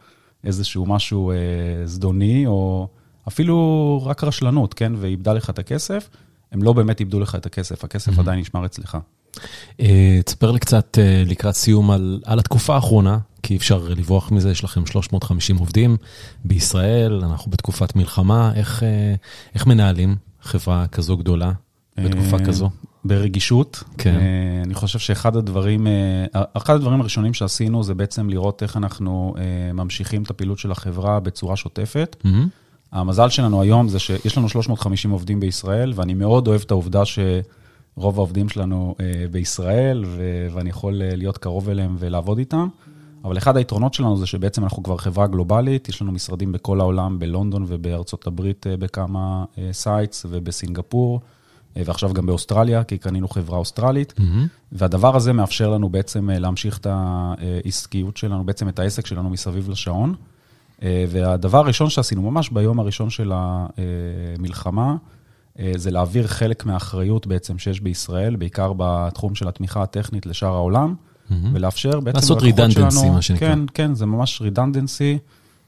איזשהו 0.45 0.87
משהו 0.87 1.31
אה, 1.31 1.37
זדוני, 1.85 2.47
או 2.47 2.89
אפילו 3.29 4.03
רק 4.05 4.25
רשלנות, 4.25 4.75
כן, 4.75 4.93
ואיבדה 4.97 5.33
לך 5.33 5.51
את 5.51 5.59
הכסף, 5.59 6.09
הם 6.53 6.63
לא 6.63 6.73
באמת 6.73 7.01
איבדו 7.01 7.21
לך 7.21 7.35
את 7.35 7.47
הכסף, 7.47 7.85
הכסף 7.85 8.19
עדיין 8.19 8.41
נשמר 8.41 8.67
אצלך. 8.67 8.99
אה, 9.81 10.21
תספר 10.25 10.51
לי 10.51 10.59
קצת 10.59 10.99
אה, 10.99 11.23
לקראת 11.27 11.55
סיום 11.55 11.91
על, 11.91 12.21
על 12.25 12.39
התקופה 12.39 12.75
האחרונה, 12.75 13.19
כי 13.43 13.55
אי 13.55 13.59
אפשר 13.59 13.89
לברוח 13.89 14.33
מזה, 14.33 14.51
יש 14.51 14.65
לכם 14.65 14.87
350 14.87 15.57
עובדים 15.57 15.97
בישראל, 16.45 17.25
אנחנו 17.25 17.51
בתקופת 17.51 17.97
מלחמה, 17.97 18.53
איך, 18.55 18.83
אה, 18.83 19.15
איך 19.55 19.67
מנהלים 19.67 20.17
חברה 20.43 20.87
כזו 20.87 21.17
גדולה 21.17 21.53
בתקופה 21.97 22.37
אה, 22.37 22.45
כזו? 22.45 22.71
ברגישות. 23.05 23.83
כן. 23.99 24.15
אה, 24.15 24.63
אני 24.65 24.75
חושב 24.75 24.99
שאחד 24.99 25.37
הדברים, 25.37 25.87
אה, 25.87 26.43
אחד 26.55 26.75
הדברים 26.75 27.01
הראשונים 27.01 27.35
שעשינו 27.35 27.83
זה 27.83 27.95
בעצם 27.95 28.31
לראות 28.31 28.63
איך 28.63 28.77
אנחנו 28.77 29.35
אה, 29.39 29.73
ממשיכים 29.73 30.23
את 30.23 30.31
הפעילות 30.31 30.59
של 30.59 30.73
החברה 30.73 31.21
בצורה 31.21 31.57
שוטפת. 31.57 32.17
מהמם. 32.25 32.49
המזל 32.93 33.29
שלנו 33.29 33.63
היום 33.63 33.89
זה 33.89 33.99
שיש 33.99 34.39
לנו 34.39 34.49
350 34.49 35.11
עובדים 35.11 35.41
בישראל, 35.41 35.93
ואני 35.97 36.15
מאוד 36.15 36.49
אוהב 36.49 36.61
את 36.67 36.71
העובדה 36.71 37.03
שרוב 37.05 38.19
העובדים 38.19 38.49
שלנו 38.49 38.95
בישראל, 39.31 40.05
ו- 40.07 40.47
ואני 40.53 40.71
יכול 40.71 40.93
להיות 40.95 41.39
קרוב 41.39 41.69
אליהם 41.69 41.97
ולעבוד 41.99 42.39
איתם. 42.39 42.69
אבל 43.25 43.39
אחד 43.39 43.57
היתרונות 43.57 43.95
שלנו 43.95 44.17
זה 44.17 44.27
שבעצם 44.27 44.65
אנחנו 44.65 44.83
כבר 44.83 44.97
חברה 44.97 45.27
גלובלית, 45.27 45.89
יש 45.89 46.03
לנו 46.03 46.13
משרדים 46.13 46.53
בכל 46.53 46.81
העולם, 46.81 47.19
בלונדון 47.19 47.65
ובארצות 47.69 48.27
הברית 48.27 48.67
בכמה 48.79 49.45
sites, 49.73 50.27
ובסינגפור, 50.31 51.21
ועכשיו 51.77 52.13
גם 52.13 52.27
באוסטרליה, 52.27 52.85
כי 52.85 52.99
קנינו 52.99 53.29
חברה 53.29 53.59
אוסטרלית. 53.59 54.15
מהמם. 54.19 54.47
והדבר 54.73 55.17
הזה 55.17 55.33
מאפשר 55.33 55.71
לנו 55.71 55.89
בעצם 55.89 56.31
אה, 56.31 56.39
להמשיך 56.39 56.79
את 56.79 56.87
העסקיות 56.91 58.17
שלנו, 58.17 58.45
בעצם 58.45 58.69
את 58.69 58.79
העסק 58.79 59.07
שלנו 59.07 59.31
מסביב 59.31 59.71
לשעון. 59.71 60.15
אה, 60.83 61.05
והדבר 61.09 61.59
הראשון 61.59 61.91
שעשינו, 61.91 62.31
ממש 62.31 62.51
ביום 62.51 62.81
הראשון 62.81 63.11
של 63.11 63.33
המלחמה, 64.39 64.97
אה, 65.59 65.73
זה 65.77 65.91
להעביר 65.91 66.27
חלק 66.27 66.67
מהאחריות 66.67 67.27
בעצם 67.27 67.59
שיש 67.59 67.81
בישראל, 67.81 68.37
בעיקר 68.37 68.73
בתחום 68.77 69.35
של 69.35 69.49
התמיכה 69.49 69.83
הטכנית 69.83 70.27
לשאר 70.27 70.55
העולם, 70.55 70.95
מהמם. 71.31 71.51
ולאפשר 71.55 72.01
בעצם 72.01 72.17
לעשות 72.19 72.43
שלנו- 72.71 73.13
מה 73.13 73.23
שנקרא. 73.23 73.49
כן, 73.49 73.59
כן, 73.75 73.95
זה 73.95 74.07
ממש 74.07 74.41
רידנדנסי, 74.43 75.19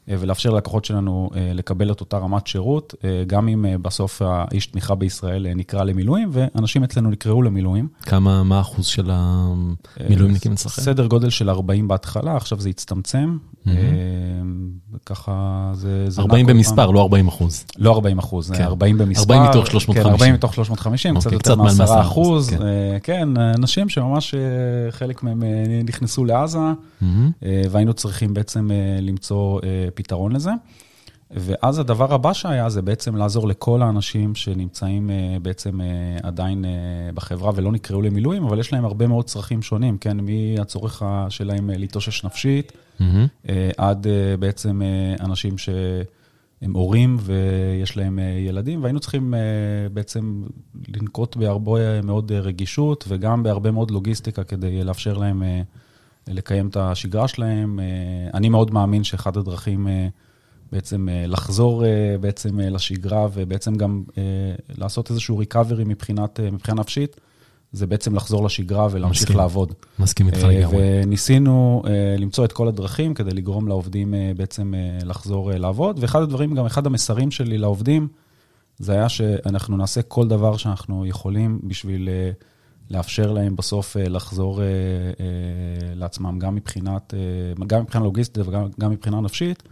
ולאפשר 0.08 0.50
ללקוחות 0.50 0.84
שלנו 0.84 1.30
אה, 1.34 1.52
לקבל 1.54 1.92
את 1.92 2.00
אותה 2.00 2.18
רמת 2.18 2.46
שירות, 2.46 2.94
אה, 3.04 3.24
גם 3.26 3.48
אם 3.48 3.66
אה, 3.66 3.78
בסוף 3.78 4.22
האיש 4.22 4.66
תמיכה 4.66 4.94
בישראל 4.94 5.46
אה, 5.46 5.54
נקרא 5.54 5.84
למילואים, 5.84 6.30
ואנשים 6.32 6.84
אצלנו 6.84 7.10
נקראו 7.10 7.42
למילואים. 7.42 7.88
כמה, 8.02 8.42
מה 8.42 8.58
האחוז 8.58 8.86
של 8.86 9.10
המילואימניקים 9.12 10.52
אצלכם? 10.52 10.82
סדר 10.82 11.06
גודל 11.06 11.30
של 11.30 11.50
40 11.50 11.88
בהתחלה, 11.88 12.36
עכשיו 12.36 12.60
זה 12.60 12.68
הצטמצם. 12.68 13.38
מהמם. 13.64 14.63
ככה 15.06 15.70
זה... 15.74 16.10
זה 16.10 16.20
40 16.20 16.46
נע 16.46 16.52
כל 16.52 16.56
במספר, 16.58 16.76
פעם. 16.76 16.94
לא 16.94 17.02
40 17.02 17.28
אחוז. 17.28 17.64
לא 17.78 17.92
40 17.94 18.18
אחוז, 18.18 18.50
כן. 18.50 18.62
40 18.64 18.98
במספר. 18.98 19.34
40 19.34 19.50
מתוך 19.50 19.66
350. 19.66 20.02
כן, 20.04 20.10
40 20.10 20.34
מתוך 20.34 20.54
350, 20.54 21.14
קצת 21.14 21.26
אוקיי, 21.26 21.36
יותר 21.36 21.54
קצת 21.54 21.56
מעל 21.56 21.88
מ-10 21.88 21.94
מ-10%, 21.94 22.00
אחוז. 22.00 22.50
כן. 22.50 22.62
אה, 22.62 22.96
כן, 23.02 23.28
אנשים 23.36 23.88
שממש 23.88 24.34
אה, 24.34 24.40
חלק 24.90 25.22
מהם 25.22 25.42
אה, 25.42 25.48
נכנסו 25.84 26.24
לעזה. 26.24 26.58
אה, 27.42 27.62
והיינו 27.70 27.92
צריכים 27.92 28.34
בעצם 28.34 28.70
למצוא 29.02 29.60
פתרון 29.94 30.32
לזה. 30.32 30.50
ואז 31.36 31.78
הדבר 31.78 32.14
הבא 32.14 32.32
שהיה 32.32 32.68
זה 32.68 32.82
בעצם 32.82 33.16
לעזור 33.16 33.48
לכל 33.48 33.82
האנשים 33.82 34.34
שנמצאים 34.34 35.10
אה, 35.10 35.36
בעצם 35.42 35.80
אה, 35.80 35.86
עדיין 36.22 36.64
אה, 36.64 36.70
בחברה 37.14 37.52
ולא 37.54 37.72
נקראו 37.72 38.02
למילואים, 38.02 38.44
אבל 38.44 38.58
יש 38.58 38.72
להם 38.72 38.84
הרבה 38.84 39.06
מאוד 39.06 39.24
צרכים 39.24 39.62
שונים, 39.62 39.98
כן? 39.98 40.16
מהצורך 40.20 41.02
שלהם 41.28 41.70
להתאושש 41.70 42.24
נפשית. 42.24 42.72
אה, 43.48 43.70
עד 43.76 44.06
בעצם 44.38 44.82
אנשים 45.20 45.58
שהם 45.58 46.72
הורים 46.74 47.16
ויש 47.20 47.96
להם 47.96 48.18
ילדים, 48.48 48.82
והיינו 48.82 49.00
צריכים 49.00 49.34
בעצם 49.92 50.42
לנקוט 50.88 51.36
בהרבה 51.36 52.02
מאוד 52.02 52.32
רגישות 52.32 53.04
וגם 53.08 53.42
בהרבה 53.42 53.70
מאוד 53.70 53.90
לוגיסטיקה 53.90 54.44
כדי 54.44 54.84
לאפשר 54.84 55.18
להם 55.18 55.42
לקיים 56.28 56.68
את 56.68 56.76
השגרה 56.76 57.28
שלהם. 57.28 57.80
אני 58.34 58.48
מאוד 58.48 58.70
מאמין 58.74 59.04
שאחד 59.04 59.36
הדרכים 59.36 59.88
בעצם 60.72 61.08
אה, 61.08 61.26
לחזור 61.26 61.84
אה, 61.84 62.16
בעצם 62.20 62.60
אה, 62.60 62.70
לשגרה 62.70 63.28
ובעצם 63.32 63.74
גם 63.74 64.02
לעשות 64.78 65.10
איזשהו 65.10 65.38
ריקאברי 65.38 65.84
מבחינת, 65.84 66.40
מבחינה 66.40 66.80
נפשית, 66.80 67.16
זה 67.72 67.86
בעצם 67.86 68.14
לחזור 68.14 68.44
לשגרה 68.44 68.88
ולהמשיך 68.90 69.22
מסכים. 69.22 69.36
לעבוד. 69.36 69.72
מסכים 69.98 70.26
איתך 70.26 70.38
לגמרי. 70.38 71.02
וניסינו 71.02 71.82
למצוא 72.18 72.44
את 72.44 72.52
כל 72.52 72.68
הדרכים 72.68 73.14
כדי 73.14 73.30
לגרום 73.30 73.68
לעובדים 73.68 74.14
בעצם 74.36 74.74
לחזור 75.04 75.50
לעבוד. 75.52 75.98
ואחד 76.00 76.22
הדברים, 76.22 76.54
גם 76.54 76.66
אחד 76.66 76.86
המסרים 76.86 77.30
שלי 77.30 77.58
לעובדים, 77.58 78.08
זה 78.78 78.92
היה 78.92 79.08
שאנחנו 79.08 79.76
נעשה 79.76 80.02
כל 80.02 80.28
דבר 80.28 80.56
שאנחנו 80.56 81.06
יכולים 81.06 81.60
בשביל 81.62 82.08
לאפשר 82.90 83.32
להם 83.32 83.56
בסוף 83.56 83.96
לחזור 84.00 84.60
לעצמם, 85.94 86.38
גם 86.38 86.54
מבחינת, 86.54 87.14
גם 87.66 87.82
מבחינה 87.82 88.04
לוגיסטית 88.04 88.48
וגם 88.48 88.66
גם 88.80 88.90
מבחינה 88.90 89.20
נפשית. 89.20 89.62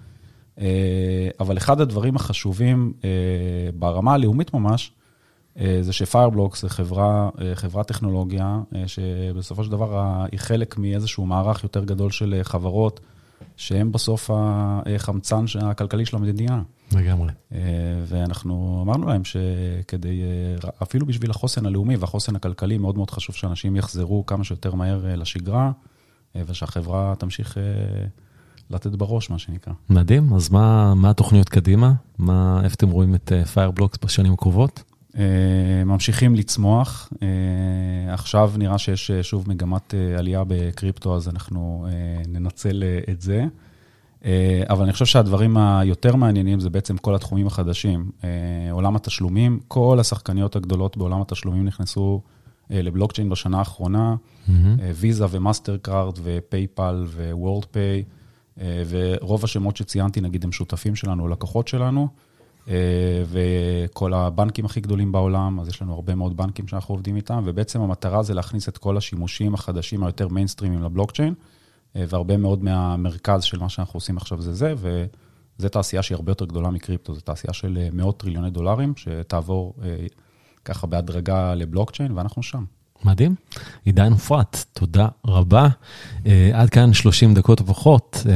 אה, 0.61 1.29
אבל 1.41 1.57
אחד 1.57 1.81
הדברים 1.81 2.17
החשובים 2.17 2.93
אה, 3.05 3.11
ברמה 3.75 4.15
הלאומית 4.15 4.55
ממש, 4.55 4.93
אה, 5.59 5.79
זה 5.81 5.93
שפיירבלוק 5.93 6.57
זה 6.57 6.69
חברה, 6.69 7.31
חברת 7.55 7.89
טכנולוגיה, 7.89 8.61
שבסופו 8.87 9.65
של 9.65 9.71
דבר 9.71 10.23
היא 10.33 10.41
חלק 10.41 10.79
מאיזשהו 10.79 11.27
מערך 11.27 11.63
יותר 11.63 11.85
גדול 11.85 12.11
של 12.11 12.41
חברות, 12.43 13.01
שהם 13.57 13.93
בסוף 13.93 14.31
החמצן 14.35 15.45
הכלכלי 15.61 16.07
של 16.07 16.17
המדינה. 16.17 16.63
לגמרי. 16.93 17.33
ואנחנו 18.07 18.83
אמרנו 18.85 19.07
להם 19.07 19.23
שכדי, 19.25 20.23
אפילו 20.83 21.07
בשביל 21.07 21.31
החוסן 21.31 21.67
הלאומי 21.67 21.97
והחוסן 21.97 22.37
הכלכלי, 22.37 22.79
מאוד 22.79 22.97
מאוד 22.97 23.11
חשוב 23.11 23.37
שאנשים 23.37 23.77
יחזרו 23.77 24.27
כמה 24.27 24.45
שיותר 24.45 24.75
מהר 24.75 25.05
לשגרה, 25.17 25.73
ושהחברה 26.35 27.15
תמשיך 27.19 27.59
לתת 28.73 28.91
בראש, 28.91 29.31
מה 29.31 29.39
שנקרא. 29.39 29.73
מדהים, 29.91 30.35
אז 30.35 30.51
מה, 30.51 30.95
מה 30.95 31.11
התוכניות 31.11 31.49
קדימה? 31.49 31.93
מה, 32.19 32.61
איפה 32.65 32.75
אתם 32.75 32.91
רואים 32.91 33.15
את 33.15 33.33
פיירבלוקס 33.53 33.99
בשנים 34.05 34.33
הקרובות? 34.33 34.83
אה, 35.19 35.85
ממשיכים 35.87 36.35
לצמוח. 36.35 37.13
אה, 37.23 38.15
עכשיו 38.15 38.53
נראה 38.59 38.79
שיש 38.79 39.11
אה, 39.11 39.23
שוב 39.23 39.49
מגמת 39.49 39.95
אה, 39.95 40.19
עלייה 40.19 40.43
בקריפטו, 40.47 41.17
אז 41.17 41.29
אנחנו 41.29 41.87
אה, 41.89 42.23
ננצל 42.29 42.83
אה, 42.83 43.13
את 43.13 43.21
זה. 43.21 43.45
אה, 44.25 44.63
אבל 44.71 44.83
אני 44.83 44.93
חושב 44.93 45.05
שהדברים 45.07 45.57
היותר 45.57 46.17
מעניינים 46.17 46.61
זה 46.61 46.71
בעצם 46.71 46.97
כל 46.97 47.15
התחומים 47.15 47.47
החדשים. 47.47 48.11
אה, 48.25 48.29
עולם 48.71 48.97
התשלומים, 48.97 49.61
כל 49.69 50.01
השחקניות 50.01 50.57
הגדולות 50.57 50.97
בעולם 50.97 51.21
התשלומים 51.21 51.65
נכנסו 51.65 52.21
לבלוקצ'יין 52.71 53.29
בשנה 53.29 53.59
האחרונה, 53.59 54.15
ויזה 54.95 55.27
ומאסטר 55.31 55.77
קארד 55.77 56.19
ופייפל 56.23 57.07
ו-Worldpay, 57.33 58.03
ורוב 58.59 59.45
השמות 59.45 59.77
שציינתי, 59.77 60.21
נגיד, 60.21 60.45
הם 60.45 60.53
שותפים 60.53 60.95
שלנו, 60.97 61.29
לקוחות 61.29 61.69
שלנו. 61.69 62.09
וכל 63.27 64.15
הבנקים 64.15 64.65
הכי 64.65 64.81
גדולים 64.81 65.13
בעולם, 65.13 65.61
אז 65.61 65.69
יש 65.69 65.83
לנו 65.83 65.95
הרבה 65.95 66.15
מאוד 66.15 66.37
בנקים 66.37 66.69
שאנחנו 66.69 66.95
עובדים 66.95 67.17
איתם, 67.17 67.43
ובעצם 67.47 67.81
המטרה 67.81 68.23
זה 68.23 68.35
להכניס 68.35 68.69
את 68.69 68.79
כל 68.79 68.97
השימושים 68.97 69.55
החדשים 69.55 70.05
היותר 70.05 70.29
מיינסטרימים 70.29 70.83
לבלוקצ'יין, 70.83 71.35
והרבה 71.95 72.37
מאוד 72.37 72.65
מהמרכז 72.65 73.43
של 73.43 73.59
מה 73.59 73.69
שאנחנו 73.69 73.97
עושים 73.97 74.17
עכשיו 74.17 74.41
זה 74.41 74.55
זה, 74.55 74.75
וזו 74.77 75.69
תעשייה 75.69 76.03
שהיא 76.03 76.17
הרבה 76.17 76.31
יותר 76.31 76.45
גדולה 76.45 76.71
מקריפטו, 76.71 77.15
זו 77.15 77.21
תעשייה 77.21 77.53
של 77.53 77.89
מאות 77.93 78.21
טריליוני 78.21 78.51
דולרים, 78.51 78.93
שתעבור 78.97 79.75
ככה 80.65 80.87
בהדרגה 80.87 81.55
לבלוקצ'יין, 81.55 82.13
ואנחנו 82.13 82.43
שם. 82.43 82.65
מדהים. 83.05 83.35
עידן 83.85 84.13
עפרת, 84.13 84.65
תודה 84.73 85.09
רבה. 85.27 85.69
Uh, 86.25 86.27
עד 86.53 86.71
כאן 86.71 86.93
30 86.93 87.35
דקות 87.35 87.61
ופחות. 87.61 88.23
Uh, 88.23 88.27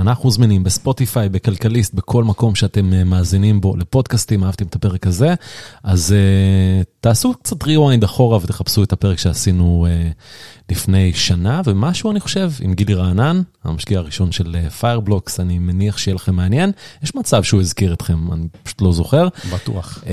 אנחנו 0.00 0.30
זמינים 0.30 0.64
בספוטיפיי, 0.64 1.28
בכלכליסט, 1.28 1.94
בכל 1.94 2.24
מקום 2.24 2.54
שאתם 2.54 2.90
uh, 2.92 3.04
מאזינים 3.04 3.60
בו 3.60 3.76
לפודקאסטים, 3.76 4.44
אהבתם 4.44 4.66
את 4.66 4.74
הפרק 4.74 5.06
הזה, 5.06 5.34
אז 5.82 6.14
uh, 6.14 6.84
תעשו 7.00 7.34
קצת 7.34 7.62
rewind 7.62 8.04
אחורה 8.04 8.38
ותחפשו 8.42 8.82
את 8.82 8.92
הפרק 8.92 9.18
שעשינו 9.18 9.86
uh, 9.86 10.61
לפני 10.72 11.12
שנה 11.12 11.60
ומשהו, 11.64 12.10
אני 12.10 12.20
חושב, 12.20 12.50
עם 12.60 12.74
גילי 12.74 12.94
רענן, 12.94 13.42
המשקיע 13.64 13.98
הראשון 13.98 14.32
של 14.32 14.56
פיירבלוקס, 14.80 15.40
אני 15.40 15.58
מניח 15.58 15.98
שיהיה 15.98 16.14
לכם 16.14 16.34
מעניין. 16.34 16.72
יש 17.02 17.14
מצב 17.14 17.42
שהוא 17.42 17.60
הזכיר 17.60 17.92
אתכם, 17.92 18.32
אני 18.32 18.46
פשוט 18.62 18.82
לא 18.82 18.92
זוכר. 18.92 19.28
בטוח. 19.54 19.98
Uh, 20.04 20.06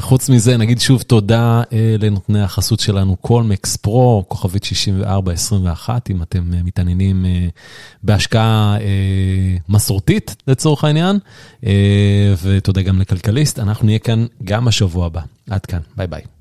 חוץ 0.00 0.28
מזה, 0.28 0.56
נגיד 0.56 0.80
שוב 0.80 1.02
תודה 1.02 1.62
uh, 1.62 1.72
לנותני 1.98 2.42
החסות 2.42 2.80
שלנו, 2.80 3.16
קולמקס 3.16 3.76
Pro, 3.76 4.24
כוכבית 4.28 4.64
6421, 4.64 6.10
אם 6.10 6.22
אתם 6.22 6.44
מתעניינים 6.64 7.26
בהשקעה 8.02 8.76
מסורתית 9.68 10.36
לצורך 10.46 10.84
העניין, 10.84 11.18
ותודה 12.42 12.82
גם 12.82 13.00
לכלכליסט. 13.00 13.58
אנחנו 13.58 13.86
נהיה 13.86 13.98
כאן 13.98 14.26
גם 14.44 14.68
השבוע 14.68 15.06
הבא. 15.06 15.20
עד 15.50 15.66
כאן, 15.66 15.80
ביי 15.96 16.06
ביי. 16.06 16.37